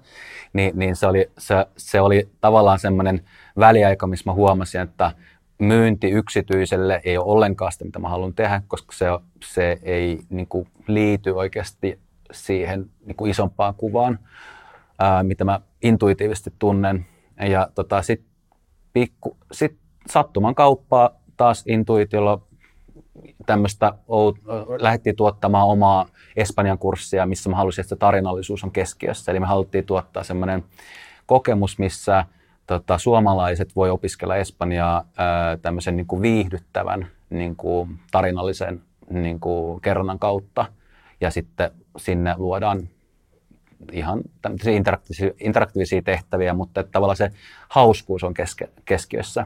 niin, 0.54 0.72
niin 0.76 0.96
se, 0.96 1.08
oli, 1.08 1.32
se, 1.38 1.56
se 1.78 2.02
oli 2.02 2.30
tavallaan 2.42 2.80
semmoinen 2.80 3.22
väliaika, 3.60 4.08
missä 4.08 4.30
mä 4.30 4.34
huomasin, 4.34 4.82
että 4.82 5.12
myynti 5.60 6.10
yksityiselle 6.10 7.02
ei 7.04 7.18
ole 7.18 7.32
ollenkaan 7.32 7.72
sitä, 7.72 7.86
mitä 7.86 8.00
mä 8.00 8.10
haluan 8.10 8.34
tehdä, 8.34 8.62
koska 8.68 8.96
se, 8.96 9.06
se 9.46 9.80
ei 9.84 10.20
niin 10.30 10.48
kuin, 10.48 10.68
liity 10.88 11.30
oikeasti 11.30 12.00
siihen 12.32 12.86
niin 13.06 13.16
kuin 13.16 13.32
isompaan 13.32 13.76
kuvaan, 13.76 14.20
ää, 15.00 15.24
mitä 15.24 15.44
mä 15.44 15.62
intuitiivisesti 15.84 16.54
tunnen. 16.60 17.06
Ja 17.50 17.70
tota, 17.76 18.02
sitten 18.02 18.30
sit 19.52 19.78
sattuman 20.08 20.56
kauppaa 20.56 21.10
taas 21.38 21.64
intuitiolla 21.68 22.42
tämmöistä, 23.46 23.94
lähdettiin 24.80 25.16
tuottamaan 25.16 25.68
omaa 25.68 26.06
Espanjan 26.36 26.78
kurssia, 26.78 27.26
missä 27.26 27.50
mä 27.50 27.56
halusin, 27.56 27.82
että 27.82 27.96
tarinallisuus 27.96 28.64
on 28.64 28.72
keskiössä. 28.72 29.32
Eli 29.32 29.40
me 29.40 29.46
haluttiin 29.46 29.86
tuottaa 29.86 30.24
semmoinen 30.24 30.64
kokemus, 31.26 31.80
missä 31.80 32.26
tota, 32.70 32.98
suomalaiset 32.98 33.76
voi 33.76 33.90
opiskella 33.90 34.36
Espanjaa 34.36 35.04
ää, 35.18 35.58
tämmöisen 35.58 35.98
niin 35.98 36.08
kuin 36.08 36.22
viihdyttävän 36.22 37.08
niin 37.30 37.56
kuin 37.56 38.00
tarinallisen 38.12 38.82
niin 39.10 39.40
kuin 39.40 39.82
kerronnan 39.82 40.20
kautta. 40.20 40.66
Ja 41.22 41.32
sitten 41.32 41.72
sinne 41.98 42.36
luodaan 42.38 42.90
ihan 43.92 44.22
interaktiivisia, 44.68 45.32
interaktiivisia 45.40 46.02
tehtäviä, 46.02 46.54
mutta 46.54 46.82
että 46.82 46.92
tavallaan 46.92 47.18
se 47.18 47.32
hauskuus 47.70 48.24
on 48.24 48.34
keske, 48.34 48.70
keskiössä. 48.86 49.46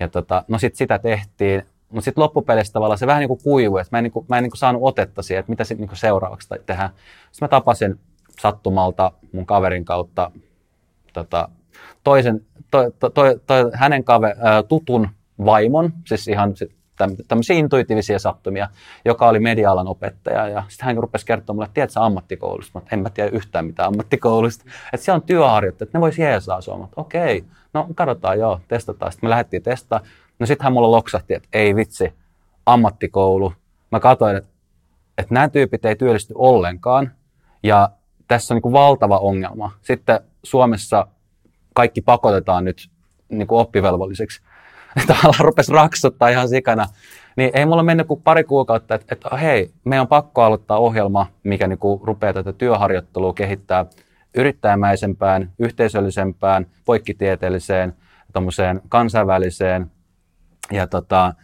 Ja 0.00 0.08
tota, 0.08 0.44
no 0.48 0.58
sitten 0.58 0.78
sitä 0.78 0.98
tehtiin, 0.98 1.62
mutta 1.88 2.04
sitten 2.04 2.22
loppupeleissä 2.22 2.72
tavallaan 2.72 2.98
se 2.98 3.06
vähän 3.06 3.20
niin 3.20 3.28
kuin 3.28 3.42
kuivui, 3.44 3.80
että 3.80 3.96
mä 3.96 3.98
en, 3.98 4.04
niin 4.04 4.12
kuin, 4.12 4.26
mä 4.28 4.38
en 4.38 4.42
niin 4.42 4.50
kuin 4.50 4.58
saanut 4.58 4.82
otetta 4.84 5.22
siihen, 5.22 5.40
että 5.40 5.52
mitä 5.52 5.64
sitten 5.64 5.86
niin 5.86 5.96
seuraavaksi 5.96 6.48
tehdään. 6.66 6.90
Sitten 7.30 7.46
mä 7.46 7.48
tapasin 7.48 8.00
sattumalta 8.40 9.12
mun 9.32 9.46
kaverin 9.46 9.84
kautta 9.84 10.30
tota, 11.12 11.48
toisen, 12.04 12.46
to, 12.70 12.90
to, 12.98 13.10
to, 13.10 13.22
to, 13.46 13.70
hänen 13.74 14.04
kave, 14.04 14.34
tutun 14.68 15.08
vaimon, 15.44 15.92
siis 16.06 16.28
ihan 16.28 16.54
tämmöisiä 17.28 17.56
intuitiivisia 17.56 18.18
sattumia, 18.18 18.68
joka 19.04 19.28
oli 19.28 19.40
media-alan 19.40 19.88
opettaja. 19.88 20.48
Ja 20.48 20.62
sitten 20.68 20.86
hän 20.86 20.96
rupesi 20.96 21.26
kertoa 21.26 21.54
mulle, 21.54 21.64
että 21.64 21.74
tiedätkö 21.74 22.00
ammattikoulusta? 22.00 22.80
Mä 22.80 22.86
en 22.92 22.98
mä 22.98 23.10
tiedä 23.10 23.30
yhtään 23.30 23.66
mitään 23.66 23.88
ammattikoulusta. 23.88 24.64
Että 24.92 25.04
siellä 25.04 25.16
on 25.16 25.22
työharjoitteet, 25.22 25.88
että 25.88 25.98
ne 25.98 26.00
voisi 26.00 26.22
jeesaa 26.22 26.60
sua. 26.60 26.88
Okei, 26.96 27.44
no 27.74 27.86
katsotaan 27.94 28.38
joo, 28.38 28.60
testataan. 28.68 29.12
Sitten 29.12 29.28
me 29.28 29.30
lähdettiin 29.30 29.62
testaamaan. 29.62 30.10
No 30.38 30.46
sitten 30.46 30.64
hän 30.64 30.72
mulla 30.72 30.90
loksahti, 30.90 31.34
että 31.34 31.48
ei 31.52 31.76
vitsi, 31.76 32.12
ammattikoulu. 32.66 33.52
Mä 33.92 34.00
katsoin, 34.00 34.36
että, 34.36 34.50
että 35.18 35.34
nämä 35.34 35.48
tyypit 35.48 35.84
ei 35.84 35.96
työllisty 35.96 36.34
ollenkaan. 36.36 37.12
Ja 37.62 37.90
tässä 38.28 38.54
on 38.54 38.56
niin 38.56 38.62
kuin 38.62 38.72
valtava 38.72 39.18
ongelma. 39.18 39.72
Sitten 39.82 40.20
Suomessa 40.42 41.06
kaikki 41.74 42.00
pakotetaan 42.00 42.64
nyt 42.64 42.90
niin 43.28 43.46
kuin 43.46 43.60
oppivelvolliseksi. 43.60 44.42
Tavallaan 45.06 45.44
rupesi 45.44 45.72
raksuttaa 45.72 46.28
ihan 46.28 46.48
sikana. 46.48 46.86
Niin 47.36 47.50
ei 47.54 47.66
mulla 47.66 47.82
mennyt 47.82 48.06
kuin 48.06 48.22
pari 48.22 48.44
kuukautta, 48.44 48.94
että, 48.94 49.14
että 49.14 49.36
hei, 49.36 49.72
meidän 49.84 50.00
on 50.00 50.08
pakko 50.08 50.42
aloittaa 50.42 50.78
ohjelma, 50.78 51.26
mikä 51.42 51.66
niin 51.66 51.78
kuin 51.78 52.00
rupeaa 52.02 52.32
tätä 52.32 52.52
työharjoittelua 52.52 53.32
kehittää 53.32 53.86
yrittäjämäisempään, 54.34 55.52
yhteisöllisempään, 55.58 56.66
poikkitieteelliseen, 56.84 57.96
kansainväliseen 58.88 59.90
ja 60.70 60.86
tota, 60.86 61.34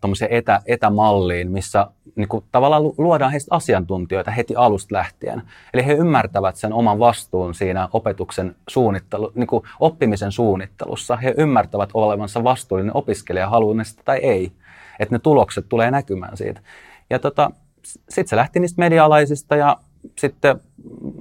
tuommoiseen 0.00 0.32
etä, 0.32 0.60
etämalliin, 0.66 1.50
missä 1.50 1.86
niin 2.16 2.28
kuin, 2.28 2.44
tavallaan 2.52 2.82
luodaan 2.98 3.30
heistä 3.32 3.54
asiantuntijoita 3.54 4.30
heti 4.30 4.56
alusta 4.56 4.94
lähtien. 4.94 5.42
Eli 5.74 5.86
he 5.86 5.92
ymmärtävät 5.92 6.56
sen 6.56 6.72
oman 6.72 6.98
vastuun 6.98 7.54
siinä 7.54 7.88
opetuksen 7.92 8.56
suunnittelu, 8.68 9.32
niin 9.34 9.46
kuin 9.46 9.62
oppimisen 9.80 10.32
suunnittelussa. 10.32 11.16
He 11.16 11.34
ymmärtävät 11.38 11.90
olevansa 11.94 12.44
vastuullinen 12.44 12.96
opiskelija, 12.96 13.48
haluaa 13.48 13.84
sitä 13.84 14.02
tai 14.04 14.18
ei. 14.18 14.52
Että 14.98 15.14
ne 15.14 15.18
tulokset 15.18 15.68
tulee 15.68 15.90
näkymään 15.90 16.36
siitä. 16.36 16.60
Ja 17.10 17.18
tota, 17.18 17.50
sitten 17.82 18.28
se 18.28 18.36
lähti 18.36 18.60
niistä 18.60 18.80
medialaisista 18.80 19.56
ja 19.56 19.76
sitten 20.18 20.60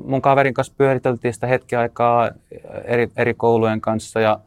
mun 0.05 0.21
kaverin 0.21 0.53
kanssa 0.53 0.73
pyöriteltiin 0.77 1.33
sitä 1.33 1.47
hetki 1.47 1.75
aikaa 1.75 2.31
eri, 2.83 3.11
eri 3.17 3.33
koulujen 3.33 3.81
kanssa 3.81 4.19
ja, 4.19 4.39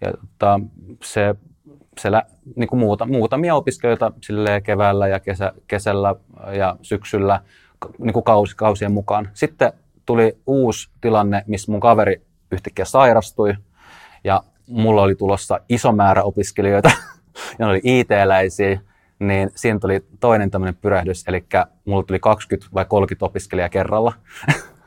ja 0.00 0.10
tota, 0.10 0.60
se 1.02 1.34
se 1.98 2.08
niin 2.56 2.68
kuin 2.68 2.80
muuta, 2.80 3.06
muutamia 3.06 3.54
opiskelijoita 3.54 4.12
keväällä 4.64 5.08
ja 5.08 5.20
kesä, 5.20 5.52
kesällä 5.66 6.14
ja 6.52 6.76
syksyllä 6.82 7.40
niin 7.98 8.12
kuin 8.12 8.24
kausi, 8.24 8.56
kausien 8.56 8.92
mukaan. 8.92 9.28
Sitten 9.34 9.72
tuli 10.06 10.38
uusi 10.46 10.90
tilanne, 11.00 11.44
missä 11.46 11.72
mun 11.72 11.80
kaveri 11.80 12.22
yhtäkkiä 12.52 12.84
sairastui 12.84 13.54
ja 14.24 14.42
mulla 14.66 15.02
oli 15.02 15.14
tulossa 15.14 15.60
iso 15.68 15.92
määrä 15.92 16.22
opiskelijoita 16.22 16.90
ja 17.58 17.66
ne 17.66 17.66
oli 17.66 17.80
IT-läisiä, 17.84 18.80
niin 19.18 19.50
siinä 19.54 19.78
tuli 19.78 20.04
toinen 20.20 20.50
tämmöinen 20.50 20.76
pyrähdys, 20.76 21.24
eli 21.28 21.44
mulla 21.84 22.02
tuli 22.02 22.18
20 22.18 22.74
vai 22.74 22.84
30 22.84 23.26
opiskelijaa 23.26 23.68
kerralla. 23.68 24.12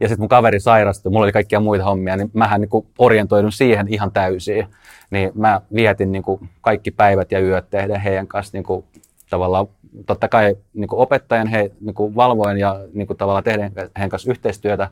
ja 0.00 0.08
sitten 0.08 0.20
mun 0.20 0.28
kaveri 0.28 0.60
sairastui, 0.60 1.12
mulla 1.12 1.24
oli 1.24 1.32
kaikkia 1.32 1.60
muita 1.60 1.84
hommia, 1.84 2.16
niin 2.16 2.30
mähän 2.32 2.60
niin 2.60 2.86
orientoidun 2.98 3.52
siihen 3.52 3.88
ihan 3.88 4.12
täysin 4.12 4.66
niin 5.12 5.32
mä 5.34 5.60
vietin 5.74 6.12
niin 6.12 6.22
kuin 6.22 6.48
kaikki 6.60 6.90
päivät 6.90 7.32
ja 7.32 7.40
yöt 7.40 7.70
tehdä 7.70 7.98
heidän 7.98 8.26
kanssa 8.26 8.56
niin 8.56 8.64
kuin, 8.64 8.84
tavallaan 9.30 9.68
totta 10.06 10.28
kai 10.28 10.56
niin 10.74 10.88
kuin 10.88 11.00
opettajan 11.00 11.46
he, 11.46 11.70
niin 11.80 11.94
kuin 11.94 12.16
valvoin 12.16 12.58
ja 12.58 12.80
niin 12.94 13.06
kuin, 13.06 13.16
tavallaan 13.16 13.44
tehdä 13.44 13.70
heidän 13.96 14.10
kanssa 14.10 14.30
yhteistyötä, 14.30 14.88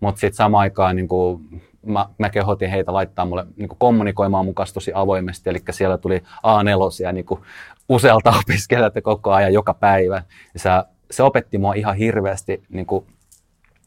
mutta 0.00 0.20
sitten 0.20 0.36
samaan 0.36 0.60
aikaan 0.60 0.96
niin 0.96 1.08
kuin, 1.08 1.62
mä, 1.86 2.06
mä 2.18 2.30
kehotin 2.30 2.70
heitä 2.70 2.92
laittaa 2.92 3.24
mulle 3.24 3.46
niin 3.56 3.68
kuin 3.68 3.78
kommunikoimaan 3.78 4.44
mukaan 4.44 4.68
tosi 4.74 4.92
avoimesti, 4.94 5.50
eli 5.50 5.58
siellä 5.70 5.98
tuli 5.98 6.22
A4 6.46 7.12
niin 7.12 7.26
usealta 7.88 8.34
opiskelijalta 8.40 9.02
koko 9.02 9.32
ajan 9.32 9.52
joka 9.52 9.74
päivä. 9.74 10.22
Ja 10.54 10.60
se, 10.60 10.70
se 11.10 11.22
opetti 11.22 11.58
mua 11.58 11.74
ihan 11.74 11.96
hirveästi 11.96 12.62
niin 12.68 12.86
kuin, 12.86 13.06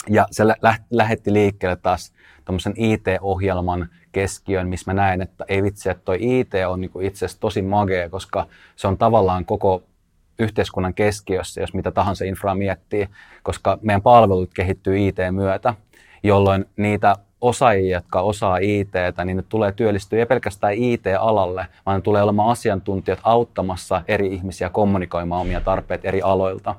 ja 0.07 0.27
se 0.31 0.47
lä- 0.47 0.77
lähetti 0.89 1.33
liikkeelle 1.33 1.75
taas 1.75 2.13
tämmöisen 2.45 2.73
IT-ohjelman 2.75 3.89
keskiön, 4.11 4.67
missä 4.67 4.91
mä 4.91 5.01
näen, 5.01 5.21
että 5.21 5.45
ei 5.47 5.63
vitsi, 5.63 5.89
että 5.89 6.05
toi 6.05 6.17
IT 6.21 6.51
on 6.67 6.81
niin 6.81 6.91
itse 7.01 7.25
asiassa 7.25 7.41
tosi 7.41 7.61
magea, 7.61 8.09
koska 8.09 8.47
se 8.75 8.87
on 8.87 8.97
tavallaan 8.97 9.45
koko 9.45 9.83
yhteiskunnan 10.39 10.93
keskiössä, 10.93 11.61
jos 11.61 11.73
mitä 11.73 11.91
tahansa 11.91 12.25
infraa 12.25 12.55
miettii, 12.55 13.09
koska 13.43 13.77
meidän 13.81 14.01
palvelut 14.01 14.53
kehittyy 14.53 15.07
IT 15.07 15.17
myötä, 15.31 15.73
jolloin 16.23 16.65
niitä 16.77 17.15
osaajia, 17.41 17.97
jotka 17.97 18.21
osaa 18.21 18.57
IT, 18.57 18.93
niin 19.25 19.37
ne 19.37 19.43
tulee 19.49 19.71
työllistyä 19.71 20.19
ei 20.19 20.25
pelkästään 20.25 20.73
IT-alalle, 20.73 21.67
vaan 21.85 21.97
ne 21.97 22.01
tulee 22.01 22.23
olemaan 22.23 22.49
asiantuntijat 22.49 23.19
auttamassa 23.23 24.01
eri 24.07 24.33
ihmisiä 24.33 24.69
kommunikoimaan 24.69 25.41
omia 25.41 25.61
tarpeet 25.61 26.05
eri 26.05 26.21
aloilta. 26.21 26.75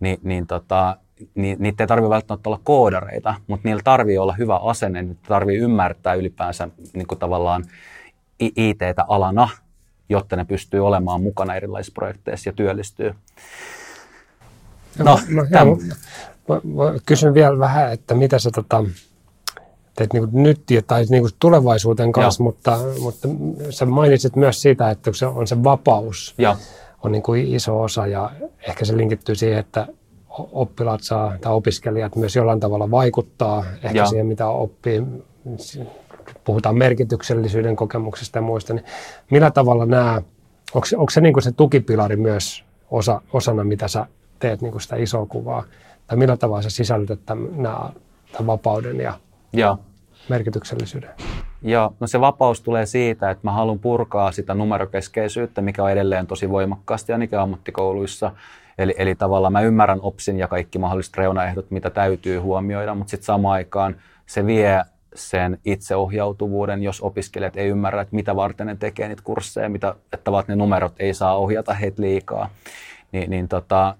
Ni, 0.00 0.18
niin 0.22 0.46
tota, 0.46 0.96
niin 1.34 1.56
niitä 1.60 1.82
ei 1.84 1.88
tarvitse 1.88 2.10
välttämättä 2.10 2.48
olla 2.48 2.60
koodareita, 2.64 3.34
mutta 3.46 3.68
niillä 3.68 3.82
tarvii 3.84 4.18
olla 4.18 4.32
hyvä 4.32 4.56
asenne, 4.56 5.02
niitä 5.02 5.20
tarvii 5.28 5.58
ymmärtää 5.58 6.14
ylipäänsä 6.14 6.68
niin 6.92 7.06
kuin 7.06 7.18
tavallaan 7.18 7.64
IT-tä 8.38 9.04
alana, 9.08 9.48
jotta 10.08 10.36
ne 10.36 10.44
pystyy 10.44 10.86
olemaan 10.86 11.22
mukana 11.22 11.54
erilaisissa 11.54 11.94
projekteissa 11.94 12.48
ja 12.48 12.52
työllistyy. 12.52 13.14
No, 14.98 15.04
no, 15.04 15.20
no 15.28 15.46
mä, 15.50 15.64
mä, 16.48 16.60
mä 16.64 16.98
kysyn 17.06 17.34
vielä 17.34 17.58
vähän, 17.58 17.92
että 17.92 18.14
mitä 18.14 18.38
sä 18.38 18.50
tota, 18.50 18.84
teet 19.96 20.12
niin 20.12 20.28
nyt 20.32 20.62
tai 20.86 21.04
niin 21.10 21.24
tulevaisuuden 21.38 22.12
kanssa, 22.12 22.42
mutta, 22.42 22.78
mutta 23.00 23.28
sä 23.70 23.86
mainitsit 23.86 24.36
myös 24.36 24.62
siitä, 24.62 24.90
että 24.90 25.12
se 25.12 25.26
on 25.26 25.46
se 25.46 25.64
vapaus. 25.64 26.34
Ja. 26.38 26.56
on 27.02 27.12
niin 27.12 27.22
kuin 27.22 27.54
iso 27.54 27.82
osa 27.82 28.06
ja 28.06 28.30
ehkä 28.68 28.84
se 28.84 28.96
linkittyy 28.96 29.34
siihen, 29.34 29.58
että 29.58 29.86
oppilaat 30.38 31.00
saa 31.02 31.34
tai 31.40 31.52
opiskelijat 31.52 32.16
myös 32.16 32.36
jollain 32.36 32.60
tavalla 32.60 32.90
vaikuttaa 32.90 33.64
ehkä 33.82 33.98
ja. 33.98 34.06
siihen, 34.06 34.26
mitä 34.26 34.48
oppii. 34.48 35.02
Puhutaan 36.44 36.78
merkityksellisyyden 36.78 37.76
kokemuksesta 37.76 38.38
ja 38.38 38.42
muista. 38.42 38.74
Niin 38.74 38.84
millä 39.30 39.50
tavalla 39.50 39.86
nämä, 39.86 40.22
onko, 40.74 40.86
onko 40.96 41.10
se, 41.10 41.20
niin 41.20 41.32
kuin 41.32 41.42
se 41.42 41.52
tukipilari 41.52 42.16
myös 42.16 42.64
osa, 42.90 43.20
osana, 43.32 43.64
mitä 43.64 43.88
sä 43.88 44.06
teet 44.38 44.62
niin 44.62 44.72
kuin 44.72 44.82
sitä 44.82 44.96
isoa 44.96 45.26
kuvaa? 45.26 45.64
Tai 46.06 46.16
millä 46.16 46.36
tavalla 46.36 46.62
sä 46.62 46.70
sisällytät 46.70 47.20
tämän, 47.26 47.48
nämä, 47.62 47.90
tämän 48.32 48.46
vapauden 48.46 49.00
ja, 49.00 49.14
ja 49.52 49.78
merkityksellisyyden? 50.28 51.10
Joo, 51.62 51.94
no 52.00 52.06
se 52.06 52.20
vapaus 52.20 52.60
tulee 52.60 52.86
siitä, 52.86 53.30
että 53.30 53.40
mä 53.44 53.52
haluan 53.52 53.78
purkaa 53.78 54.32
sitä 54.32 54.54
numerokeskeisyyttä, 54.54 55.62
mikä 55.62 55.84
on 55.84 55.90
edelleen 55.90 56.26
tosi 56.26 56.50
voimakkaasti 56.50 57.12
ainakin 57.12 57.38
ammattikouluissa. 57.38 58.32
Eli, 58.78 58.94
eli 58.98 59.14
tavallaan 59.14 59.52
mä 59.52 59.60
ymmärrän 59.60 59.98
OPSin 60.02 60.38
ja 60.38 60.48
kaikki 60.48 60.78
mahdolliset 60.78 61.16
reunaehdot, 61.16 61.70
mitä 61.70 61.90
täytyy 61.90 62.38
huomioida, 62.38 62.94
mutta 62.94 63.10
sitten 63.10 63.26
samaan 63.26 63.54
aikaan 63.54 63.96
se 64.26 64.46
vie 64.46 64.82
sen 65.14 65.58
itseohjautuvuuden, 65.64 66.82
jos 66.82 67.00
opiskelijat 67.00 67.56
ei 67.56 67.68
ymmärrä, 67.68 68.02
että 68.02 68.16
mitä 68.16 68.36
varten 68.36 68.66
ne 68.66 68.76
tekee 68.76 69.08
niitä 69.08 69.22
kursseja, 69.24 69.68
mitä, 69.68 69.94
että 70.12 70.30
ne 70.48 70.56
numerot 70.56 70.94
ei 70.98 71.14
saa 71.14 71.36
ohjata 71.36 71.74
heitä 71.74 72.02
liikaa. 72.02 72.50
Niin, 73.12 73.30
niin 73.30 73.48
tota, 73.48 73.96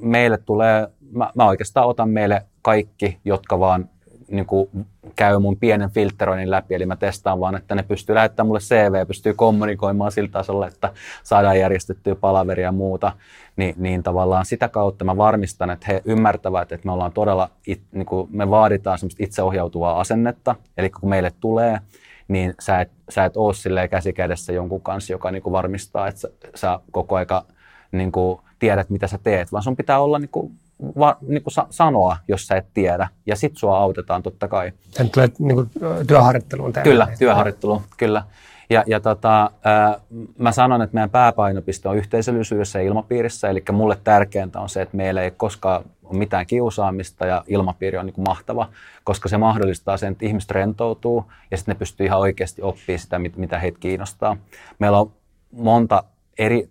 meille 0.00 0.38
tulee, 0.38 0.88
mä, 1.12 1.30
mä 1.34 1.46
oikeastaan 1.46 1.86
otan 1.86 2.08
meille 2.08 2.42
kaikki, 2.62 3.18
jotka 3.24 3.60
vaan 3.60 3.88
niin 4.30 4.46
kuin 4.46 4.70
käy 5.16 5.38
mun 5.38 5.56
pienen 5.56 5.90
filteroinnin 5.90 6.50
läpi, 6.50 6.74
eli 6.74 6.86
mä 6.86 6.96
testaan 6.96 7.40
vaan, 7.40 7.56
että 7.56 7.74
ne 7.74 7.82
pystyy 7.82 8.14
lähettämään 8.14 8.46
mulle 8.46 8.60
CV, 8.60 9.06
pystyy 9.06 9.34
kommunikoimaan 9.34 10.12
sillä 10.12 10.28
tasolla, 10.32 10.66
että 10.66 10.92
saadaan 11.22 11.58
järjestettyä 11.58 12.14
palaveria 12.14 12.64
ja 12.64 12.72
muuta, 12.72 13.12
niin, 13.60 13.74
niin 13.78 14.02
tavallaan 14.02 14.46
sitä 14.46 14.68
kautta 14.68 15.04
mä 15.04 15.16
varmistan, 15.16 15.70
että 15.70 15.86
he 15.88 16.02
ymmärtävät, 16.04 16.72
että 16.72 16.86
me 16.86 16.92
ollaan 16.92 17.12
todella, 17.12 17.50
it, 17.66 17.80
niin 17.92 18.06
kuin 18.06 18.28
me 18.32 18.50
vaaditaan 18.50 18.98
semmoista 18.98 19.24
itseohjautuvaa 19.24 20.00
asennetta, 20.00 20.56
eli 20.76 20.90
kun 20.90 21.08
meille 21.08 21.32
tulee, 21.40 21.80
niin 22.28 22.54
sä 22.60 22.80
et, 22.80 22.90
sä 23.08 23.24
et 23.24 23.36
ole 23.36 23.54
silleen 23.54 23.88
käsikädessä 23.88 24.52
jonkun 24.52 24.80
kanssa, 24.80 25.12
joka 25.12 25.30
niin 25.30 25.42
kuin 25.42 25.52
varmistaa, 25.52 26.08
että 26.08 26.20
sä, 26.20 26.28
sä 26.54 26.80
koko 26.90 27.16
aika 27.16 27.44
niin 27.92 28.12
kuin 28.12 28.40
tiedät, 28.58 28.90
mitä 28.90 29.06
sä 29.06 29.18
teet, 29.22 29.52
vaan 29.52 29.62
sun 29.62 29.76
pitää 29.76 30.00
olla 30.00 30.18
niin 30.18 30.28
kuin 30.28 30.52
va, 30.98 31.16
niin 31.20 31.42
kuin 31.42 31.52
sa- 31.52 31.66
sanoa, 31.70 32.16
jos 32.28 32.46
sä 32.46 32.56
et 32.56 32.66
tiedä. 32.74 33.08
Ja 33.26 33.36
sit 33.36 33.56
sua 33.56 33.78
autetaan 33.78 34.22
totta 34.22 34.48
kai. 34.48 34.72
Sen 34.90 35.10
tulee 35.10 35.28
niin 35.38 35.54
kuin, 35.54 35.70
työharjoitteluun 36.06 36.72
tehdä. 36.72 36.84
Kyllä, 36.84 37.08
työharjoittelu, 37.18 37.82
kyllä. 37.96 38.22
Ja, 38.70 38.84
ja 38.86 39.00
tota, 39.00 39.50
ää, 39.64 40.00
mä 40.38 40.52
sanon, 40.52 40.82
että 40.82 40.94
meidän 40.94 41.10
pääpainopiste 41.10 41.88
on 41.88 41.96
yhteisöllisyydessä 41.96 42.78
ja 42.78 42.86
ilmapiirissä, 42.86 43.50
eli 43.50 43.62
mulle 43.72 43.98
tärkeintä 44.04 44.60
on 44.60 44.68
se, 44.68 44.82
että 44.82 44.96
meillä 44.96 45.22
ei 45.22 45.30
koskaan 45.30 45.84
ole 46.04 46.18
mitään 46.18 46.46
kiusaamista 46.46 47.26
ja 47.26 47.44
ilmapiiri 47.46 47.98
on 47.98 48.06
niin 48.06 48.14
kuin 48.14 48.24
mahtava, 48.28 48.68
koska 49.04 49.28
se 49.28 49.38
mahdollistaa 49.38 49.96
sen, 49.96 50.12
että 50.12 50.26
ihmiset 50.26 50.50
rentoutuu 50.50 51.32
ja 51.50 51.56
sitten 51.56 51.74
ne 51.74 51.78
pystyy 51.78 52.06
ihan 52.06 52.18
oikeasti 52.18 52.62
oppimaan 52.62 52.98
sitä, 52.98 53.18
mitä 53.18 53.58
heitä 53.58 53.78
kiinnostaa. 53.78 54.36
Meillä 54.78 54.98
on 54.98 55.12
monta 55.52 56.04
eri 56.38 56.70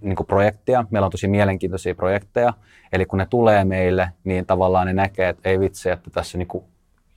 niin 0.00 0.16
kuin 0.16 0.26
projekteja. 0.26 0.84
Meillä 0.90 1.06
on 1.06 1.12
tosi 1.12 1.28
mielenkiintoisia 1.28 1.94
projekteja. 1.94 2.52
Eli 2.92 3.06
kun 3.06 3.18
ne 3.18 3.26
tulee 3.30 3.64
meille, 3.64 4.12
niin 4.24 4.46
tavallaan 4.46 4.86
ne 4.86 4.92
näkee, 4.92 5.28
että 5.28 5.48
ei 5.48 5.60
vitsi, 5.60 5.90
että 5.90 6.10
tässä 6.10 6.36
on 6.36 6.38
niin 6.38 6.48
kuin, 6.48 6.64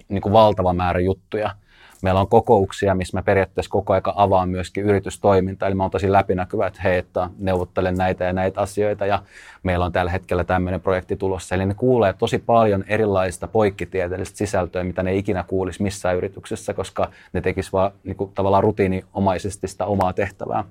niin 0.10 0.22
kuin 0.22 0.34
valtava 0.34 0.74
määrä 0.74 1.00
juttuja. 1.00 1.56
Meillä 2.02 2.20
on 2.20 2.28
kokouksia, 2.28 2.96
missä 2.96 3.18
mä 3.18 3.24
periaatteessa 3.24 3.70
koko 3.70 3.94
ajan 3.94 4.04
avaan 4.16 4.50
myöskin 4.50 4.84
yritystoimintaa. 4.84 5.68
Eli 5.68 5.76
mä 5.76 5.84
oon 5.84 5.92
tosi 5.92 6.12
läpinäkyvä, 6.12 6.68
että 6.68 6.82
hei, 6.84 6.98
että 6.98 7.30
neuvottelen 7.40 7.96
näitä 7.96 8.24
ja 8.24 8.34
näitä 8.34 8.62
asioita 8.62 9.06
ja 9.06 9.24
meillä 9.64 9.86
on 9.86 9.92
tällä 9.92 10.12
hetkellä 10.12 10.44
tämmöinen 10.44 10.82
projekti 10.82 11.16
tulossa. 11.16 11.56
Eli 11.56 11.66
ne 11.66 11.74
kuulee 11.74 12.14
tosi 12.14 12.38
paljon 12.38 12.84
erilaista 12.88 13.48
poikkitieteellistä 13.48 14.38
sisältöä, 14.38 14.84
mitä 14.84 15.04
ne 15.04 15.16
ikinä 15.16 15.44
kuulisi 15.44 15.84
missään 15.84 16.18
yrityksessä, 16.18 16.74
koska 16.74 17.12
ne 17.34 17.42
tekisivät 17.42 17.74
vaan 17.74 17.92
niin 18.04 18.16
kuin, 18.16 18.32
tavallaan 18.36 18.64
rutiiniomaisesti 18.64 19.68
sitä 19.68 19.86
omaa 19.86 20.14
tehtävää. 20.14 20.64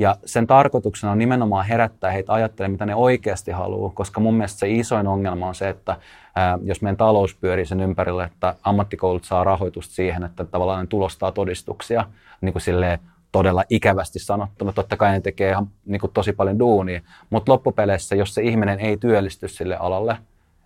Ja 0.00 0.16
sen 0.24 0.46
tarkoituksena 0.46 1.12
on 1.12 1.18
nimenomaan 1.18 1.66
herättää 1.66 2.10
heitä 2.10 2.32
ajattelemaan, 2.32 2.72
mitä 2.72 2.86
ne 2.86 2.94
oikeasti 2.94 3.50
haluaa, 3.50 3.90
koska 3.94 4.20
mun 4.20 4.34
mielestä 4.34 4.58
se 4.58 4.70
isoin 4.70 5.06
ongelma 5.06 5.48
on 5.48 5.54
se, 5.54 5.68
että 5.68 5.96
ää, 6.36 6.58
jos 6.62 6.82
meidän 6.82 6.96
talous 6.96 7.34
pyörii 7.34 7.66
sen 7.66 7.80
ympärille, 7.80 8.24
että 8.24 8.54
ammattikoulut 8.62 9.24
saa 9.24 9.44
rahoitusta 9.44 9.94
siihen, 9.94 10.24
että 10.24 10.44
tavallaan 10.44 10.80
ne 10.80 10.86
tulostaa 10.86 11.32
todistuksia 11.32 12.04
niin 12.40 12.52
kuin 12.52 12.62
silleen, 12.62 12.98
todella 13.32 13.64
ikävästi 13.68 14.18
sanottuna. 14.18 14.72
Totta 14.72 14.96
kai 14.96 15.12
ne 15.12 15.20
tekee 15.20 15.50
ihan 15.50 15.68
niin 15.86 16.00
kuin 16.00 16.12
tosi 16.12 16.32
paljon 16.32 16.58
duunia, 16.58 17.00
mutta 17.30 17.52
loppupeleissä, 17.52 18.14
jos 18.14 18.34
se 18.34 18.42
ihminen 18.42 18.80
ei 18.80 18.96
työllisty 18.96 19.48
sille 19.48 19.76
alalle 19.76 20.16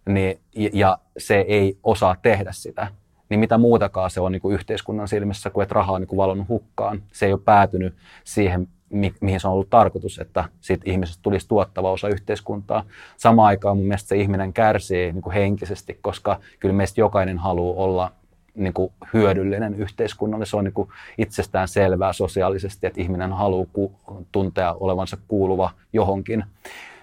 niin, 0.07 0.39
ja 0.73 0.99
se 1.19 1.45
ei 1.49 1.79
osaa 1.83 2.17
tehdä 2.23 2.53
sitä, 2.53 2.87
niin 3.29 3.41
mitä 3.41 3.59
muutakaan 3.59 4.11
se 4.11 4.21
on 4.21 4.33
niin 4.33 4.43
kuin 4.43 4.55
yhteiskunnan 4.55 5.09
silmissä 5.09 5.51
kuin, 5.51 5.63
että 5.63 5.75
raha 5.75 5.93
on 5.93 6.01
niin 6.01 6.09
kuin 6.09 6.17
valonnut 6.17 6.49
hukkaan. 6.49 7.03
Se 7.13 7.27
ei 7.27 7.33
ole 7.33 7.41
päätynyt 7.45 7.95
siihen 8.25 8.69
mi- 8.95 9.15
mihin 9.21 9.41
se 9.41 9.49
on 9.49 9.55
ollut 9.55 9.71
tarkoitus, 9.71 10.19
että 10.19 10.45
siitä 10.61 10.91
ihmisestä 10.91 11.23
tulisi 11.23 11.49
tuottava 11.49 11.91
osa 11.91 12.09
yhteiskuntaa. 12.09 12.85
Samaan 13.17 13.47
aikaan 13.47 13.77
mun 13.77 13.87
mielestä 13.87 14.09
se 14.09 14.17
ihminen 14.17 14.53
kärsii 14.53 15.13
niin 15.13 15.23
kuin 15.23 15.35
henkisesti, 15.35 15.99
koska 16.03 16.41
kyllä 16.61 16.75
meistä 16.75 17.01
jokainen 17.01 17.39
haluaa 17.39 17.85
olla 17.85 18.13
niin 18.55 18.73
kuin 18.73 18.93
hyödyllinen 19.13 19.75
yhteiskunnalle. 19.75 20.47
Se 20.47 20.57
on 20.57 20.65
niin 20.65 20.75
kuin 20.75 20.89
itsestään 21.19 21.69
selvää 21.69 22.13
sosiaalisesti, 22.13 22.87
että 22.87 23.01
ihminen 23.01 23.33
haluaa 23.33 23.67
ku- 23.73 23.93
tuntea 24.33 24.73
olevansa 24.73 25.17
kuuluva 25.29 25.71
johonkin. 25.93 26.45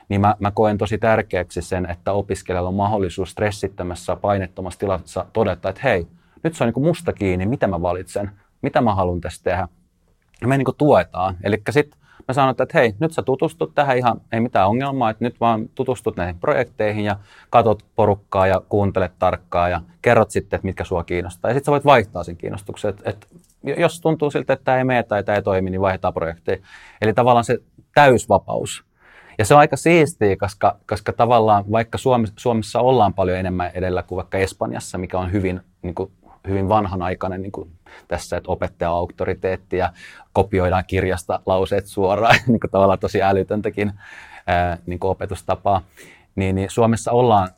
Niin 0.09 0.21
mä, 0.21 0.35
mä 0.39 0.51
koen 0.51 0.77
tosi 0.77 0.97
tärkeäksi 0.97 1.61
sen, 1.61 1.85
että 1.85 2.11
opiskelijalla 2.11 2.69
on 2.69 2.75
mahdollisuus 2.75 3.31
stressittömässä, 3.31 4.15
painettomassa 4.15 4.79
tilassa 4.79 5.25
todeta, 5.33 5.69
että 5.69 5.81
hei, 5.83 6.07
nyt 6.43 6.55
se 6.55 6.63
on 6.63 6.67
niin 6.67 6.73
kuin 6.73 6.85
musta 6.85 7.13
kiinni, 7.13 7.45
mitä 7.45 7.67
mä 7.67 7.81
valitsen, 7.81 8.31
mitä 8.61 8.81
mä 8.81 8.95
haluan 8.95 9.21
tässä 9.21 9.43
tehdä 9.43 9.67
me 10.47 10.57
niin 10.57 10.67
tuetaan. 10.77 11.37
Eli 11.43 11.61
sitten 11.69 11.99
me 12.27 12.33
sanotaan, 12.33 12.65
että 12.65 12.79
hei, 12.79 12.95
nyt 12.99 13.13
sä 13.13 13.21
tutustut 13.21 13.75
tähän 13.75 13.97
ihan, 13.97 14.21
ei 14.31 14.39
mitään 14.39 14.67
ongelmaa, 14.67 15.09
että 15.09 15.25
nyt 15.25 15.39
vaan 15.39 15.69
tutustut 15.75 16.15
näihin 16.15 16.39
projekteihin 16.39 17.05
ja 17.05 17.15
katot 17.49 17.85
porukkaa 17.95 18.47
ja 18.47 18.61
kuuntelet 18.69 19.11
tarkkaan 19.19 19.71
ja 19.71 19.81
kerrot 20.01 20.31
sitten, 20.31 20.57
että 20.57 20.65
mitkä 20.65 20.83
sua 20.83 21.03
kiinnostaa. 21.03 21.51
Ja 21.51 21.53
sitten 21.53 21.65
sä 21.65 21.71
voit 21.71 21.85
vaihtaa 21.85 22.23
sen 22.23 22.37
kiinnostuksen, 22.37 22.93
että, 23.03 23.27
jos 23.77 24.01
tuntuu 24.01 24.31
siltä, 24.31 24.53
että 24.53 24.65
tämä 24.65 24.77
ei 24.77 24.83
mene 24.83 25.03
tai 25.03 25.23
tämä 25.23 25.35
ei 25.35 25.41
toimi, 25.41 25.69
niin 25.69 25.81
vaihdetaan 25.81 26.13
projekteja. 26.13 26.57
Eli 27.01 27.13
tavallaan 27.13 27.45
se 27.45 27.57
täysvapaus. 27.93 28.83
Ja 29.37 29.45
se 29.45 29.53
on 29.53 29.59
aika 29.59 29.77
siistiä, 29.77 30.35
koska, 30.37 30.77
koska 30.89 31.13
tavallaan 31.13 31.71
vaikka 31.71 31.97
Suomessa, 31.97 32.35
Suomessa 32.37 32.79
ollaan 32.79 33.13
paljon 33.13 33.37
enemmän 33.37 33.71
edellä 33.73 34.03
kuin 34.03 34.17
vaikka 34.17 34.37
Espanjassa, 34.37 34.97
mikä 34.97 35.19
on 35.19 35.31
hyvin 35.31 35.61
niin 35.81 35.95
kuin, 35.95 36.11
hyvin 36.47 36.69
vanhanaikainen 36.69 37.41
niin 37.41 37.51
kuin 37.51 37.71
tässä, 38.07 38.37
että 38.37 38.51
opettaja 38.51 38.89
auktoriteetti 38.89 39.77
ja 39.77 39.93
kopioidaan 40.33 40.83
kirjasta 40.87 41.39
lauseet 41.45 41.85
suoraan, 41.85 42.35
niin 42.47 42.59
kuin 42.59 42.71
tavallaan 42.71 42.99
tosi 42.99 43.21
älytöntäkin 43.21 43.93
niin 44.85 44.99
kuin 44.99 45.11
opetustapaa. 45.11 45.81
Niin, 46.35 46.55
niin 46.55 46.69
Suomessa 46.69 47.11
ollaan 47.11 47.49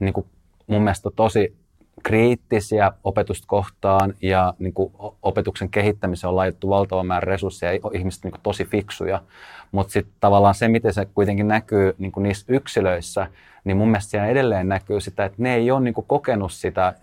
niin 0.00 0.14
kuin 0.14 0.26
mun 0.66 0.82
mielestä 0.82 1.10
tosi 1.16 1.56
kriittisiä 2.02 2.92
opetusta 3.04 3.46
kohtaan 3.46 4.14
ja 4.22 4.54
niin 4.58 4.72
kuin 4.72 4.92
opetuksen 5.22 5.68
kehittämiseen 5.68 6.28
on 6.28 6.36
laitettu 6.36 6.68
valtava 6.68 7.04
määrä 7.04 7.24
resursseja 7.24 7.72
ja 7.72 7.78
ihmiset 7.92 8.24
niin 8.24 8.32
kuin 8.32 8.42
tosi 8.42 8.64
fiksuja. 8.64 9.22
Mutta 9.72 9.92
sitten 9.92 10.14
tavallaan 10.20 10.54
se, 10.54 10.68
miten 10.68 10.94
se 10.94 11.06
kuitenkin 11.14 11.48
näkyy 11.48 11.94
niin 11.98 12.12
kuin 12.12 12.22
niissä 12.22 12.46
yksilöissä, 12.48 13.26
niin 13.64 13.76
mun 13.76 13.88
mielestä 13.88 14.10
siellä 14.10 14.28
edelleen 14.28 14.68
näkyy 14.68 15.00
sitä, 15.00 15.24
että 15.24 15.42
ne 15.42 15.54
ei 15.54 15.70
ole 15.70 15.80
niin 15.80 15.94
kuin 15.94 16.06
kokenut 16.06 16.52
sitä 16.52 16.94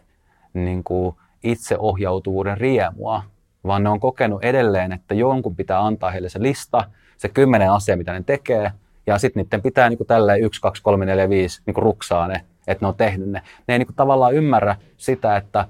niin 0.54 0.84
kuin 0.84 1.16
itseohjautuvuuden 1.44 2.58
riemua, 2.58 3.24
vaan 3.64 3.84
ne 3.84 3.90
on 3.90 4.00
kokenut 4.00 4.44
edelleen, 4.44 4.92
että 4.92 5.14
jonkun 5.14 5.56
pitää 5.56 5.86
antaa 5.86 6.12
heille 6.12 6.30
se 6.30 6.42
lista, 6.42 6.84
se 7.18 7.30
kymmenen 7.30 7.72
asiaa, 7.72 7.98
mitä 7.98 8.14
ne 8.14 8.24
tekee, 8.26 8.72
ja 9.08 9.18
sitten 9.18 9.44
niiden 9.44 9.62
pitää 9.62 9.90
niin 9.90 10.00
tälleen 10.08 10.42
1, 10.42 10.62
2, 10.62 10.84
3, 10.84 11.06
4, 11.06 11.30
5 11.30 11.62
niin 11.66 11.76
ruksaa 11.76 12.28
ne, 12.28 12.46
että 12.68 12.86
ne 12.86 12.88
on 12.88 12.96
tehnyt 12.96 13.30
ne. 13.30 13.42
Ne 13.68 13.74
ei 13.74 13.80
niin 13.80 13.96
tavallaan 13.96 14.34
ymmärrä 14.34 14.76
sitä, 14.98 15.38
että 15.38 15.66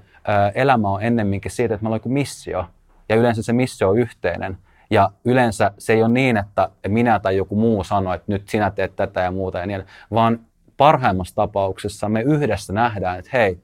elämä 0.54 0.88
on 0.88 1.02
ennemminkin 1.02 1.50
siitä, 1.50 1.74
että 1.74 1.84
meillä 1.84 1.94
on 1.94 1.98
joku 1.98 2.08
missio, 2.08 2.66
ja 3.08 3.16
yleensä 3.16 3.42
se 3.42 3.52
missio 3.52 3.88
on 3.88 3.98
yhteinen. 3.98 4.58
Ja 4.90 5.10
yleensä 5.24 5.70
se 5.78 5.92
ei 5.92 6.02
ole 6.02 6.12
niin, 6.12 6.36
että 6.36 6.68
minä 6.88 7.18
tai 7.18 7.36
joku 7.36 7.56
muu 7.56 7.84
sanoo, 7.84 8.14
että 8.14 8.32
nyt 8.32 8.48
sinä 8.48 8.70
teet 8.70 8.96
tätä 8.96 9.20
ja 9.20 9.30
muuta 9.30 9.58
ja 9.58 9.66
niin, 9.66 9.84
vaan 10.10 10.40
parhaimmassa 10.76 11.34
tapauksessa 11.34 12.08
me 12.08 12.22
yhdessä 12.22 12.72
nähdään, 12.72 13.18
että 13.18 13.30
hei, 13.32 13.58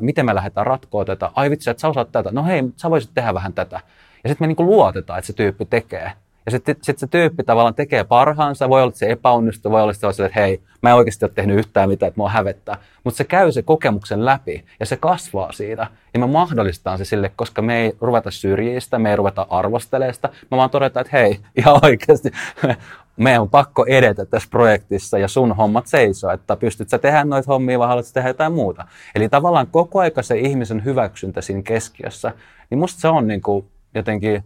miten 0.00 0.26
me 0.26 0.34
lähdetään 0.34 0.66
ratkoa 0.66 1.04
tätä, 1.04 1.30
ai 1.34 1.50
vitsi, 1.50 1.70
että 1.70 1.80
sä 1.80 1.88
osaat 1.88 2.12
tätä, 2.12 2.30
no 2.32 2.44
hei, 2.44 2.62
sä 2.76 2.90
voisit 2.90 3.10
tehdä 3.14 3.34
vähän 3.34 3.52
tätä. 3.52 3.80
Ja 4.24 4.30
sitten 4.30 4.44
me 4.44 4.46
niinku 4.46 4.64
luotetaan, 4.64 5.18
että 5.18 5.26
se 5.26 5.32
tyyppi 5.32 5.64
tekee. 5.64 6.12
Ja 6.46 6.50
sitten 6.50 6.76
sit 6.82 6.98
se 6.98 7.06
tyyppi 7.06 7.44
tavallaan 7.44 7.74
tekee 7.74 8.04
parhaansa, 8.04 8.68
voi 8.68 8.82
olla, 8.82 8.88
että 8.88 8.98
se 8.98 9.10
epäonnistuu, 9.10 9.72
voi 9.72 9.82
olla 9.82 9.92
että, 9.92 10.24
että 10.24 10.40
hei, 10.40 10.60
mä 10.82 10.90
en 10.90 10.96
oikeasti 10.96 11.24
ole 11.24 11.32
tehnyt 11.34 11.58
yhtään 11.58 11.88
mitään, 11.88 12.08
että 12.08 12.20
mua 12.20 12.28
hävettää. 12.28 12.76
Mutta 13.04 13.18
se 13.18 13.24
käy 13.24 13.52
se 13.52 13.62
kokemuksen 13.62 14.24
läpi 14.24 14.64
ja 14.80 14.86
se 14.86 14.96
kasvaa 14.96 15.52
siitä. 15.52 15.86
Ja 16.14 16.20
me 16.20 16.26
mahdollistetaan 16.26 16.98
se 16.98 17.04
sille, 17.04 17.32
koska 17.36 17.62
me 17.62 17.76
ei 17.76 17.96
ruveta 18.00 18.30
syrjistä, 18.30 18.98
me 18.98 19.10
ei 19.10 19.16
ruveta 19.16 19.46
arvostelemaan 19.50 20.14
sitä. 20.14 20.28
Me 20.50 20.56
vaan 20.56 20.70
todetaan, 20.70 21.06
että 21.06 21.16
hei, 21.16 21.40
ihan 21.56 21.80
oikeasti 21.82 22.30
meidän 23.16 23.42
on 23.42 23.50
pakko 23.50 23.84
edetä 23.88 24.24
tässä 24.24 24.48
projektissa 24.50 25.18
ja 25.18 25.28
sun 25.28 25.56
hommat 25.56 25.86
seisoo, 25.86 26.30
että 26.30 26.56
pystyt 26.56 26.88
sä 26.88 26.98
tehdä 26.98 27.24
noita 27.24 27.52
hommia 27.52 27.78
vai 27.78 27.88
haluatko 27.88 28.10
tehdä 28.14 28.28
jotain 28.28 28.52
muuta. 28.52 28.86
Eli 29.14 29.28
tavallaan 29.28 29.66
koko 29.66 30.00
aika 30.00 30.22
se 30.22 30.38
ihmisen 30.38 30.84
hyväksyntä 30.84 31.40
siinä 31.40 31.62
keskiössä, 31.62 32.32
niin 32.70 32.78
musta 32.78 33.00
se 33.00 33.08
on 33.08 33.26
niin 33.26 33.40
kuin 33.40 33.66
jotenkin 33.94 34.44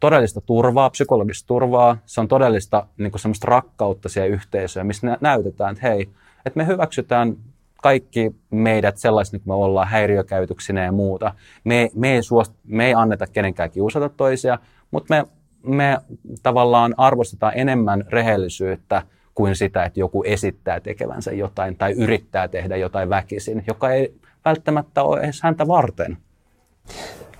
todellista 0.00 0.40
turvaa, 0.40 0.90
psykologista 0.90 1.46
turvaa, 1.46 1.96
se 2.06 2.20
on 2.20 2.28
todellista 2.28 2.86
niin 2.98 3.10
kuin 3.10 3.20
semmoista 3.20 3.46
rakkautta 3.46 4.08
siihen 4.08 4.30
yhteisöön, 4.30 4.86
missä 4.86 5.18
näytetään, 5.20 5.72
että 5.72 5.88
hei, 5.88 6.08
että 6.46 6.56
me 6.56 6.66
hyväksytään 6.66 7.36
kaikki 7.82 8.34
meidät 8.50 8.96
sellaisina 8.96 9.38
kuin 9.38 9.48
me 9.48 9.64
ollaan 9.64 9.88
häiriökäytöksinä 9.88 10.84
ja 10.84 10.92
muuta. 10.92 11.34
Me, 11.64 11.90
me, 11.94 12.14
ei 12.14 12.22
suost, 12.22 12.52
me 12.64 12.86
ei 12.86 12.94
anneta 12.94 13.26
kenenkään 13.26 13.70
kiusata 13.70 14.08
toisia, 14.08 14.58
mutta 14.90 15.14
me 15.14 15.24
me 15.62 15.98
tavallaan 16.42 16.94
arvostetaan 16.96 17.52
enemmän 17.56 18.04
rehellisyyttä 18.08 19.02
kuin 19.34 19.56
sitä, 19.56 19.84
että 19.84 20.00
joku 20.00 20.22
esittää 20.26 20.80
tekevänsä 20.80 21.32
jotain 21.32 21.76
tai 21.76 21.92
yrittää 21.92 22.48
tehdä 22.48 22.76
jotain 22.76 23.10
väkisin, 23.10 23.64
joka 23.66 23.90
ei 23.90 24.14
välttämättä 24.44 25.02
ole 25.02 25.20
edes 25.20 25.42
häntä 25.42 25.68
varten. 25.68 26.16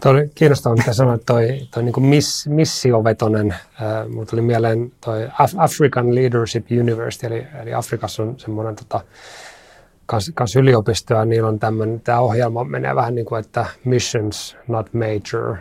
Tuo 0.02 0.12
oli 0.12 0.30
kiinnostavaa, 0.34 0.76
mitä 0.76 0.92
sanoit, 0.92 1.26
toi, 1.26 1.60
toi 1.74 1.82
niin 1.82 2.02
miss, 2.02 2.48
missiovetonen. 2.48 3.50
Äh, 3.50 4.08
Mulla 4.08 4.26
tuli 4.26 4.40
mieleen 4.40 4.92
toi 5.04 5.28
African 5.56 6.14
Leadership 6.14 6.66
University, 6.80 7.26
eli, 7.26 7.46
eli 7.62 7.74
Afrikassa 7.74 8.22
on 8.22 8.34
semmoinen 8.38 8.76
tota, 8.76 9.00
kans, 10.06 10.32
kans 10.34 10.56
yliopisto, 10.56 11.14
ja 11.14 11.24
niillä 11.24 11.48
on 11.48 11.58
tämmöinen, 11.58 12.00
tämä 12.00 12.20
ohjelma 12.20 12.64
menee 12.64 12.94
vähän 12.94 13.14
niin 13.14 13.26
kuin, 13.26 13.40
että 13.40 13.66
missions, 13.84 14.56
not 14.68 14.90
major. 14.94 15.56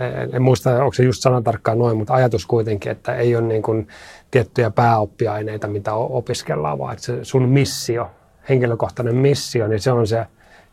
En, 0.00 0.34
en 0.34 0.42
muista, 0.42 0.84
onko 0.84 0.92
se 0.92 1.04
just 1.04 1.22
sanatarkkaan 1.22 1.78
noin, 1.78 1.96
mutta 1.96 2.14
ajatus 2.14 2.46
kuitenkin, 2.46 2.92
että 2.92 3.14
ei 3.14 3.36
ole 3.36 3.46
niin 3.46 3.62
kuin 3.62 3.88
tiettyjä 4.30 4.70
pääoppiaineita, 4.70 5.66
mitä 5.66 5.94
opiskellaan, 5.94 6.78
vaan 6.78 6.92
että 6.92 7.04
se 7.04 7.24
sun 7.24 7.48
missio, 7.48 8.10
henkilökohtainen 8.48 9.16
missio, 9.16 9.68
niin 9.68 9.80
se 9.80 9.92
on 9.92 10.06
se, 10.06 10.26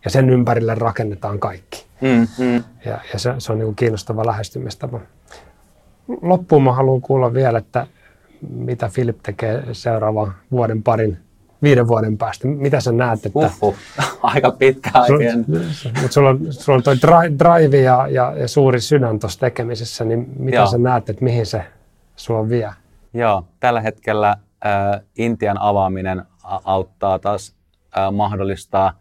ja 0.06 0.10
sen 0.10 0.30
ympärille 0.30 0.76
rakennetaan 0.76 1.40
kaikki. 1.40 1.86
Mm, 2.02 2.28
mm. 2.46 2.64
Ja, 2.86 3.00
ja 3.14 3.20
se, 3.20 3.34
se 3.38 3.52
on 3.52 3.58
niin 3.58 3.66
kuin 3.66 3.76
kiinnostava 3.76 4.26
lähestymistapa. 4.26 5.00
Loppuun 6.22 6.64
mä 6.64 6.74
haluan 6.74 7.02
kuulla 7.02 7.34
vielä, 7.34 7.58
että 7.58 7.88
mitä 8.50 8.90
Filip 8.90 9.18
tekee 9.24 9.64
seuraavan 9.72 10.34
vuoden 10.52 10.84
parin, 10.84 11.18
viiden 11.64 11.88
vuoden 11.88 12.18
päästä. 12.18 12.48
Mitä 12.48 12.80
sä 12.80 12.92
näet? 12.92 13.26
Että 13.26 13.40
Uhuh. 13.40 13.76
Aika 14.24 14.52
pitkä 14.52 14.90
aika. 14.94 15.16
Mutta 16.02 16.14
sulla 16.14 16.30
on, 16.30 16.54
sulla 16.54 16.78
on 16.78 16.84
toi 16.84 16.96
drive 17.40 17.78
ja, 17.78 18.08
ja, 18.08 18.34
ja 18.38 18.48
suuri 18.48 18.82
sydän 18.82 19.20
tuossa 19.20 19.40
tekemisessä, 19.40 20.06
niin 20.06 20.30
mitä 20.40 20.58
Joo. 20.58 20.68
sä 20.68 20.78
näet, 20.78 21.10
että 21.10 21.24
mihin 21.24 21.46
se 21.46 21.66
sua 22.16 22.50
vie? 22.50 22.70
Joo, 23.14 23.46
tällä 23.60 23.82
hetkellä 23.82 24.30
äh, 24.66 25.02
Intian 25.18 25.58
avaaminen 25.62 26.24
auttaa 26.44 27.20
taas 27.20 27.56
äh, 27.98 28.12
mahdollistaa 28.12 28.94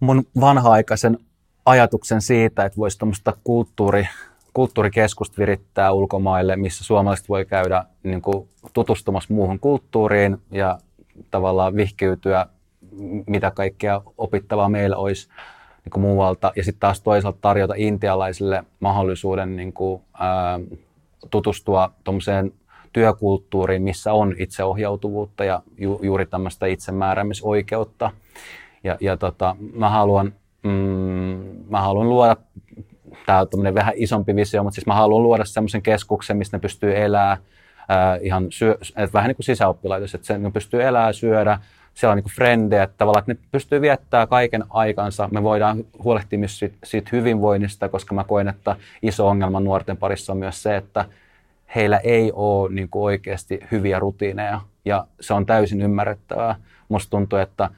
mun 0.00 0.24
vanha-aikaisen 0.40 1.18
ajatuksen 1.66 2.22
siitä, 2.22 2.64
että 2.64 2.76
voisi 2.76 2.98
tuommoista 2.98 3.32
kulttuuri, 3.44 4.08
kulttuurikeskusta 4.54 5.38
virittää 5.38 5.92
ulkomaille, 5.92 6.56
missä 6.56 6.84
suomalaiset 6.84 7.28
voi 7.28 7.44
käydä 7.44 7.84
niin 8.02 8.22
kuin, 8.22 8.48
tutustumassa 8.72 9.34
muuhun 9.34 9.58
kulttuuriin 9.58 10.38
ja 10.50 10.78
tavallaan 11.30 11.76
vihkiytyä, 11.76 12.46
mitä 13.26 13.50
kaikkea 13.50 14.02
opittavaa 14.18 14.68
meillä 14.68 14.96
olisi 14.96 15.28
niin 15.84 15.90
kuin 15.90 16.02
muualta. 16.02 16.52
Ja 16.56 16.64
sitten 16.64 16.80
taas 16.80 17.00
toisaalta 17.00 17.38
tarjota 17.40 17.74
intialaisille 17.76 18.64
mahdollisuuden 18.80 19.56
niin 19.56 19.72
kuin, 19.72 20.02
ää, 20.18 20.60
tutustua 21.30 21.92
tuommoiseen 22.04 22.52
työkulttuuriin, 22.92 23.82
missä 23.82 24.12
on 24.12 24.34
itseohjautuvuutta 24.38 25.44
ja 25.44 25.62
ju, 25.78 26.00
juuri 26.02 26.26
tämmöistä 26.26 26.66
itsemääräämisoikeutta. 26.66 28.10
Ja, 28.84 28.96
ja 29.00 29.16
tota, 29.16 29.56
mä 29.74 29.88
haluan 29.90 30.32
mm, 30.62 30.70
mä 31.70 31.80
haluan 31.80 32.08
luoda, 32.08 32.36
tämä 33.26 33.38
on 33.38 33.74
vähän 33.74 33.94
isompi 33.96 34.36
visio, 34.36 34.62
mutta 34.62 34.74
siis 34.74 34.86
mä 34.86 34.94
haluan 34.94 35.22
luoda 35.22 35.44
semmoisen 35.44 35.82
keskuksen, 35.82 36.36
missä 36.36 36.56
ne 36.56 36.60
pystyy 36.60 36.96
elämään 36.96 37.38
ihan 38.20 38.46
syö, 38.50 38.78
että 38.96 39.12
vähän 39.12 39.28
niin 39.28 39.36
kuin 39.36 39.44
sisäoppilaitos, 39.44 40.14
että 40.14 40.26
se, 40.26 40.38
ne 40.38 40.50
pystyy 40.50 40.82
elämään, 40.82 41.14
syödä, 41.14 41.58
siellä 41.94 42.12
on 42.12 42.16
niin 42.16 42.34
frendejä, 42.34 42.82
että 42.82 42.94
tavallaan 42.98 43.20
että 43.20 43.32
ne 43.32 43.48
pystyy 43.52 43.80
viettämään 43.80 44.28
kaiken 44.28 44.64
aikansa. 44.70 45.28
Me 45.32 45.42
voidaan 45.42 45.84
huolehtia 46.04 46.38
myös 46.38 46.58
siitä, 46.58 46.76
siitä 46.84 47.08
hyvinvoinnista, 47.12 47.88
koska 47.88 48.14
mä 48.14 48.24
koen, 48.24 48.48
että 48.48 48.76
iso 49.02 49.28
ongelma 49.28 49.60
nuorten 49.60 49.96
parissa 49.96 50.32
on 50.32 50.38
myös 50.38 50.62
se, 50.62 50.76
että 50.76 51.04
heillä 51.74 51.98
ei 51.98 52.32
ole 52.34 52.72
niin 52.72 52.88
kuin 52.88 53.02
oikeasti 53.02 53.60
hyviä 53.70 53.98
rutiineja 53.98 54.60
ja 54.84 55.06
se 55.20 55.34
on 55.34 55.46
täysin 55.46 55.82
ymmärrettävää. 55.82 56.54
Musta 56.88 57.10
tuntuu, 57.10 57.38
että 57.38 57.70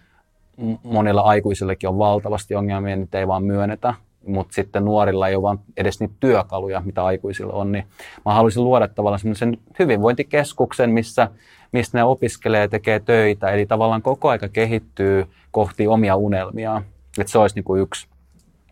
monilla 0.82 1.20
aikuisillekin 1.20 1.88
on 1.88 1.98
valtavasti 1.98 2.54
ongelmia, 2.54 2.96
niitä 2.96 3.18
ei 3.18 3.28
vaan 3.28 3.44
myönnetä, 3.44 3.94
mutta 4.30 4.54
sitten 4.54 4.84
nuorilla 4.84 5.28
ei 5.28 5.34
ole 5.34 5.42
vaan 5.42 5.58
edes 5.76 6.00
niitä 6.00 6.14
työkaluja, 6.20 6.82
mitä 6.84 7.04
aikuisilla 7.04 7.52
on, 7.52 7.72
niin 7.72 7.84
mä 8.24 8.34
haluaisin 8.34 8.64
luoda 8.64 8.88
tavallaan 8.88 9.20
semmoisen 9.20 9.58
hyvinvointikeskuksen, 9.78 10.90
missä, 10.90 11.28
missä 11.72 11.98
ne 11.98 12.04
opiskelee 12.04 12.60
ja 12.60 12.68
tekee 12.68 13.00
töitä, 13.00 13.50
eli 13.50 13.66
tavallaan 13.66 14.02
koko 14.02 14.28
aika 14.28 14.48
kehittyy 14.48 15.26
kohti 15.50 15.86
omia 15.86 16.16
unelmia, 16.16 16.82
että 17.18 17.30
se 17.30 17.38
olisi 17.38 17.56
niin 17.56 17.64
kuin 17.64 17.82
yksi. 17.82 18.08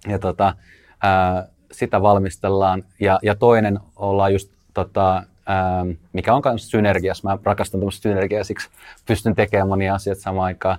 Ja 0.09 0.18
tota, 0.18 0.55
ää, 1.03 1.49
sitä 1.73 2.03
valmistellaan. 2.03 2.85
Ja, 3.01 3.18
ja 3.23 3.35
toinen 3.35 3.81
ollaan 3.97 4.33
just, 4.33 4.51
tota, 4.75 5.23
ää, 5.47 5.87
mikä 6.12 6.35
on 6.35 6.42
myös 6.44 6.71
synergiassa, 6.71 7.29
mä 7.29 7.38
rakastan 7.44 7.81
tämmöistä 7.81 8.03
synergiaa, 8.03 8.44
siksi 8.44 8.68
pystyn 9.07 9.35
tekemään 9.35 9.68
monia 9.68 9.94
asioita 9.94 10.23
samaan 10.23 10.44
aikaan, 10.44 10.79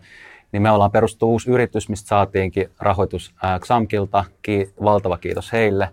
niin 0.52 0.62
me 0.62 0.72
ollaan 0.72 0.92
perustu 0.92 1.32
uusi 1.32 1.52
yritys, 1.52 1.90
mistä 1.90 2.08
saatiinkin 2.08 2.70
rahoitus 2.80 3.34
Xamkilta. 3.60 4.26
Ki- 4.42 4.74
valtava 4.84 5.18
kiitos 5.18 5.54
heille. 5.54 5.90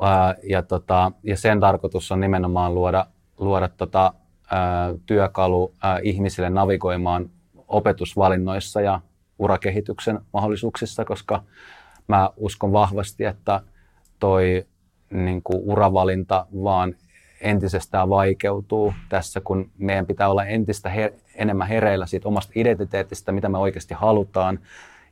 Ää, 0.00 0.34
ja, 0.42 0.62
tota, 0.62 1.12
ja 1.22 1.36
sen 1.36 1.60
tarkoitus 1.60 2.12
on 2.12 2.20
nimenomaan 2.20 2.74
luoda, 2.74 3.06
luoda 3.38 3.68
tota, 3.68 4.12
ää, 4.50 4.94
työkalu 5.06 5.72
ää, 5.82 5.98
ihmisille 6.02 6.50
navigoimaan 6.50 7.30
opetusvalinnoissa 7.68 8.80
ja 8.80 9.00
urakehityksen 9.38 10.20
mahdollisuuksissa, 10.32 11.04
koska 11.04 11.42
mä 12.08 12.30
uskon 12.36 12.72
vahvasti, 12.72 13.24
että 13.24 13.60
toi 14.18 14.66
niin 15.10 15.42
kuin 15.42 15.62
uravalinta 15.64 16.46
vaan 16.64 16.94
entisestään 17.44 18.08
vaikeutuu 18.08 18.94
tässä, 19.08 19.40
kun 19.40 19.70
meidän 19.78 20.06
pitää 20.06 20.28
olla 20.28 20.44
entistä 20.44 20.88
her- 20.88 21.20
enemmän 21.34 21.68
hereillä 21.68 22.06
siitä 22.06 22.28
omasta 22.28 22.52
identiteetistä, 22.54 23.32
mitä 23.32 23.48
me 23.48 23.58
oikeasti 23.58 23.94
halutaan. 23.94 24.58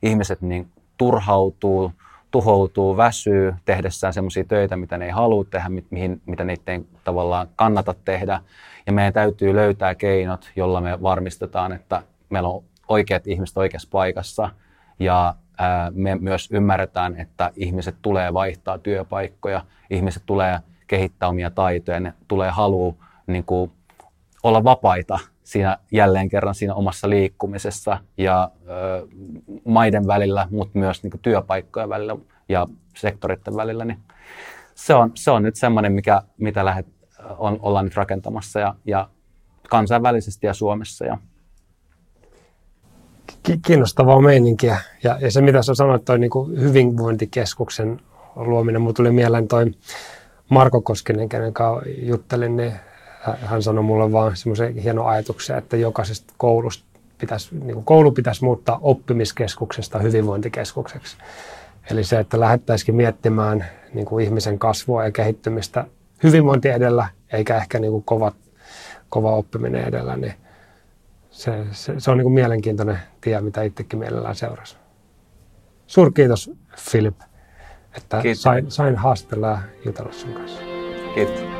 Ihmiset 0.01 0.41
niin 0.41 0.67
turhautuu, 0.97 1.91
tuhoutuu, 2.31 2.97
väsyy 2.97 3.55
tehdessään 3.65 4.13
sellaisia 4.13 4.43
töitä, 4.43 4.77
mitä 4.77 4.97
ne 4.97 5.05
ei 5.05 5.11
halua 5.11 5.43
tehdä, 5.43 5.69
mihin, 5.89 6.21
mitä 6.25 6.43
niitä 6.43 6.71
ei 6.71 6.85
tavallaan 7.03 7.47
kannata 7.55 7.95
tehdä. 8.05 8.41
Ja 8.85 8.93
meidän 8.93 9.13
täytyy 9.13 9.55
löytää 9.55 9.95
keinot, 9.95 10.51
jolla 10.55 10.81
me 10.81 11.01
varmistetaan, 11.01 11.71
että 11.71 12.03
meillä 12.29 12.49
on 12.49 12.63
oikeat 12.87 13.27
ihmiset 13.27 13.57
oikeassa 13.57 13.89
paikassa 13.91 14.49
ja 14.99 15.35
ää, 15.57 15.91
me 15.95 16.15
myös 16.15 16.49
ymmärretään, 16.51 17.19
että 17.19 17.51
ihmiset 17.55 17.95
tulee 18.01 18.33
vaihtaa 18.33 18.77
työpaikkoja, 18.77 19.65
ihmiset 19.89 20.23
tulee 20.25 20.59
kehittää 20.87 21.29
omia 21.29 21.51
taitoja, 21.51 21.99
ne 21.99 22.13
tulee 22.27 22.51
halua 22.51 22.93
niin 23.27 23.43
kuin, 23.43 23.71
olla 24.43 24.63
vapaita 24.63 25.19
siinä 25.43 25.77
jälleen 25.91 26.29
kerran 26.29 26.55
siinä 26.55 26.73
omassa 26.73 27.09
liikkumisessa 27.09 27.97
ja 28.17 28.51
ö, 28.67 29.07
maiden 29.65 30.07
välillä, 30.07 30.47
mutta 30.51 30.79
myös 30.79 31.03
niin 31.03 31.11
kuin, 31.11 31.21
työpaikkojen 31.21 31.89
välillä 31.89 32.15
ja 32.49 32.67
sektoreiden 32.97 33.55
välillä. 33.55 33.85
Niin 33.85 33.99
se, 34.75 34.93
on, 34.93 35.11
se 35.15 35.31
on 35.31 35.43
nyt 35.43 35.55
semmoinen, 35.55 35.93
mikä, 35.93 36.21
mitä 36.37 36.65
lähdet, 36.65 36.87
on, 37.37 37.59
ollaan 37.61 37.85
nyt 37.85 37.95
rakentamassa 37.95 38.59
ja, 38.59 38.75
ja 38.85 39.09
kansainvälisesti 39.69 40.47
ja 40.47 40.53
Suomessa. 40.53 41.05
Ja, 41.05 41.17
kiinnostavaa 43.65 44.21
meininkiä. 44.21 44.77
Ja, 45.03 45.17
ja 45.21 45.31
se, 45.31 45.41
mitä 45.41 45.61
sä 45.61 45.75
sanoit, 45.75 46.05
toi 46.05 46.19
niin 46.19 46.31
hyvinvointikeskuksen 46.59 48.01
luominen, 48.35 48.81
mulle 48.81 48.93
tuli 48.93 49.11
mieleen 49.11 49.47
toi 49.47 49.71
Marko 50.49 50.81
Koskinen, 50.81 51.29
kenen 51.29 51.53
kanssa 51.53 51.89
juttelin, 52.01 52.55
niin 52.55 52.73
hän 53.21 53.63
sanoi 53.63 53.83
mulle 53.83 54.11
vaan 54.11 54.35
semmoisen 54.35 54.75
hienon 54.75 55.07
ajatuksen, 55.07 55.57
että 55.57 55.77
jokaisesta 55.77 56.33
koulusta 56.37 56.85
pitäisi, 57.17 57.55
niin 57.55 57.73
kuin 57.73 57.85
koulu 57.85 58.11
pitäisi 58.11 58.43
muuttaa 58.43 58.79
oppimiskeskuksesta 58.81 59.99
hyvinvointikeskukseksi. 59.99 61.17
Eli 61.91 62.03
se, 62.03 62.19
että 62.19 62.39
lähettäisikin 62.39 62.95
miettimään 62.95 63.65
niin 63.93 64.05
kuin 64.05 64.25
ihmisen 64.25 64.59
kasvua 64.59 65.03
ja 65.03 65.11
kehittymistä 65.11 65.85
hyvinvointi 66.23 66.69
edellä, 66.69 67.07
eikä 67.33 67.57
ehkä 67.57 67.79
niin 67.79 67.91
kuin 67.91 68.03
kova, 68.03 68.31
kova 69.09 69.31
oppiminen 69.31 69.87
edellä, 69.87 70.17
niin 70.17 70.33
se, 71.29 71.65
se, 71.71 71.93
se 71.97 72.11
on 72.11 72.17
niin 72.17 72.23
kuin 72.23 72.33
mielenkiintoinen 72.33 72.99
tie, 73.21 73.41
mitä 73.41 73.61
itsekin 73.61 73.99
mielellään 73.99 74.35
seurasi. 74.35 74.77
Suurkiitos, 75.87 76.51
Filip 76.77 77.15
että 77.97 78.21
sain, 78.33 78.71
sain 78.71 78.95
haastella 78.95 79.47
ja 79.47 79.57
jutella 79.85 80.11
sun 80.11 80.33
kanssa. 80.33 80.59
Kiitos. 81.15 81.52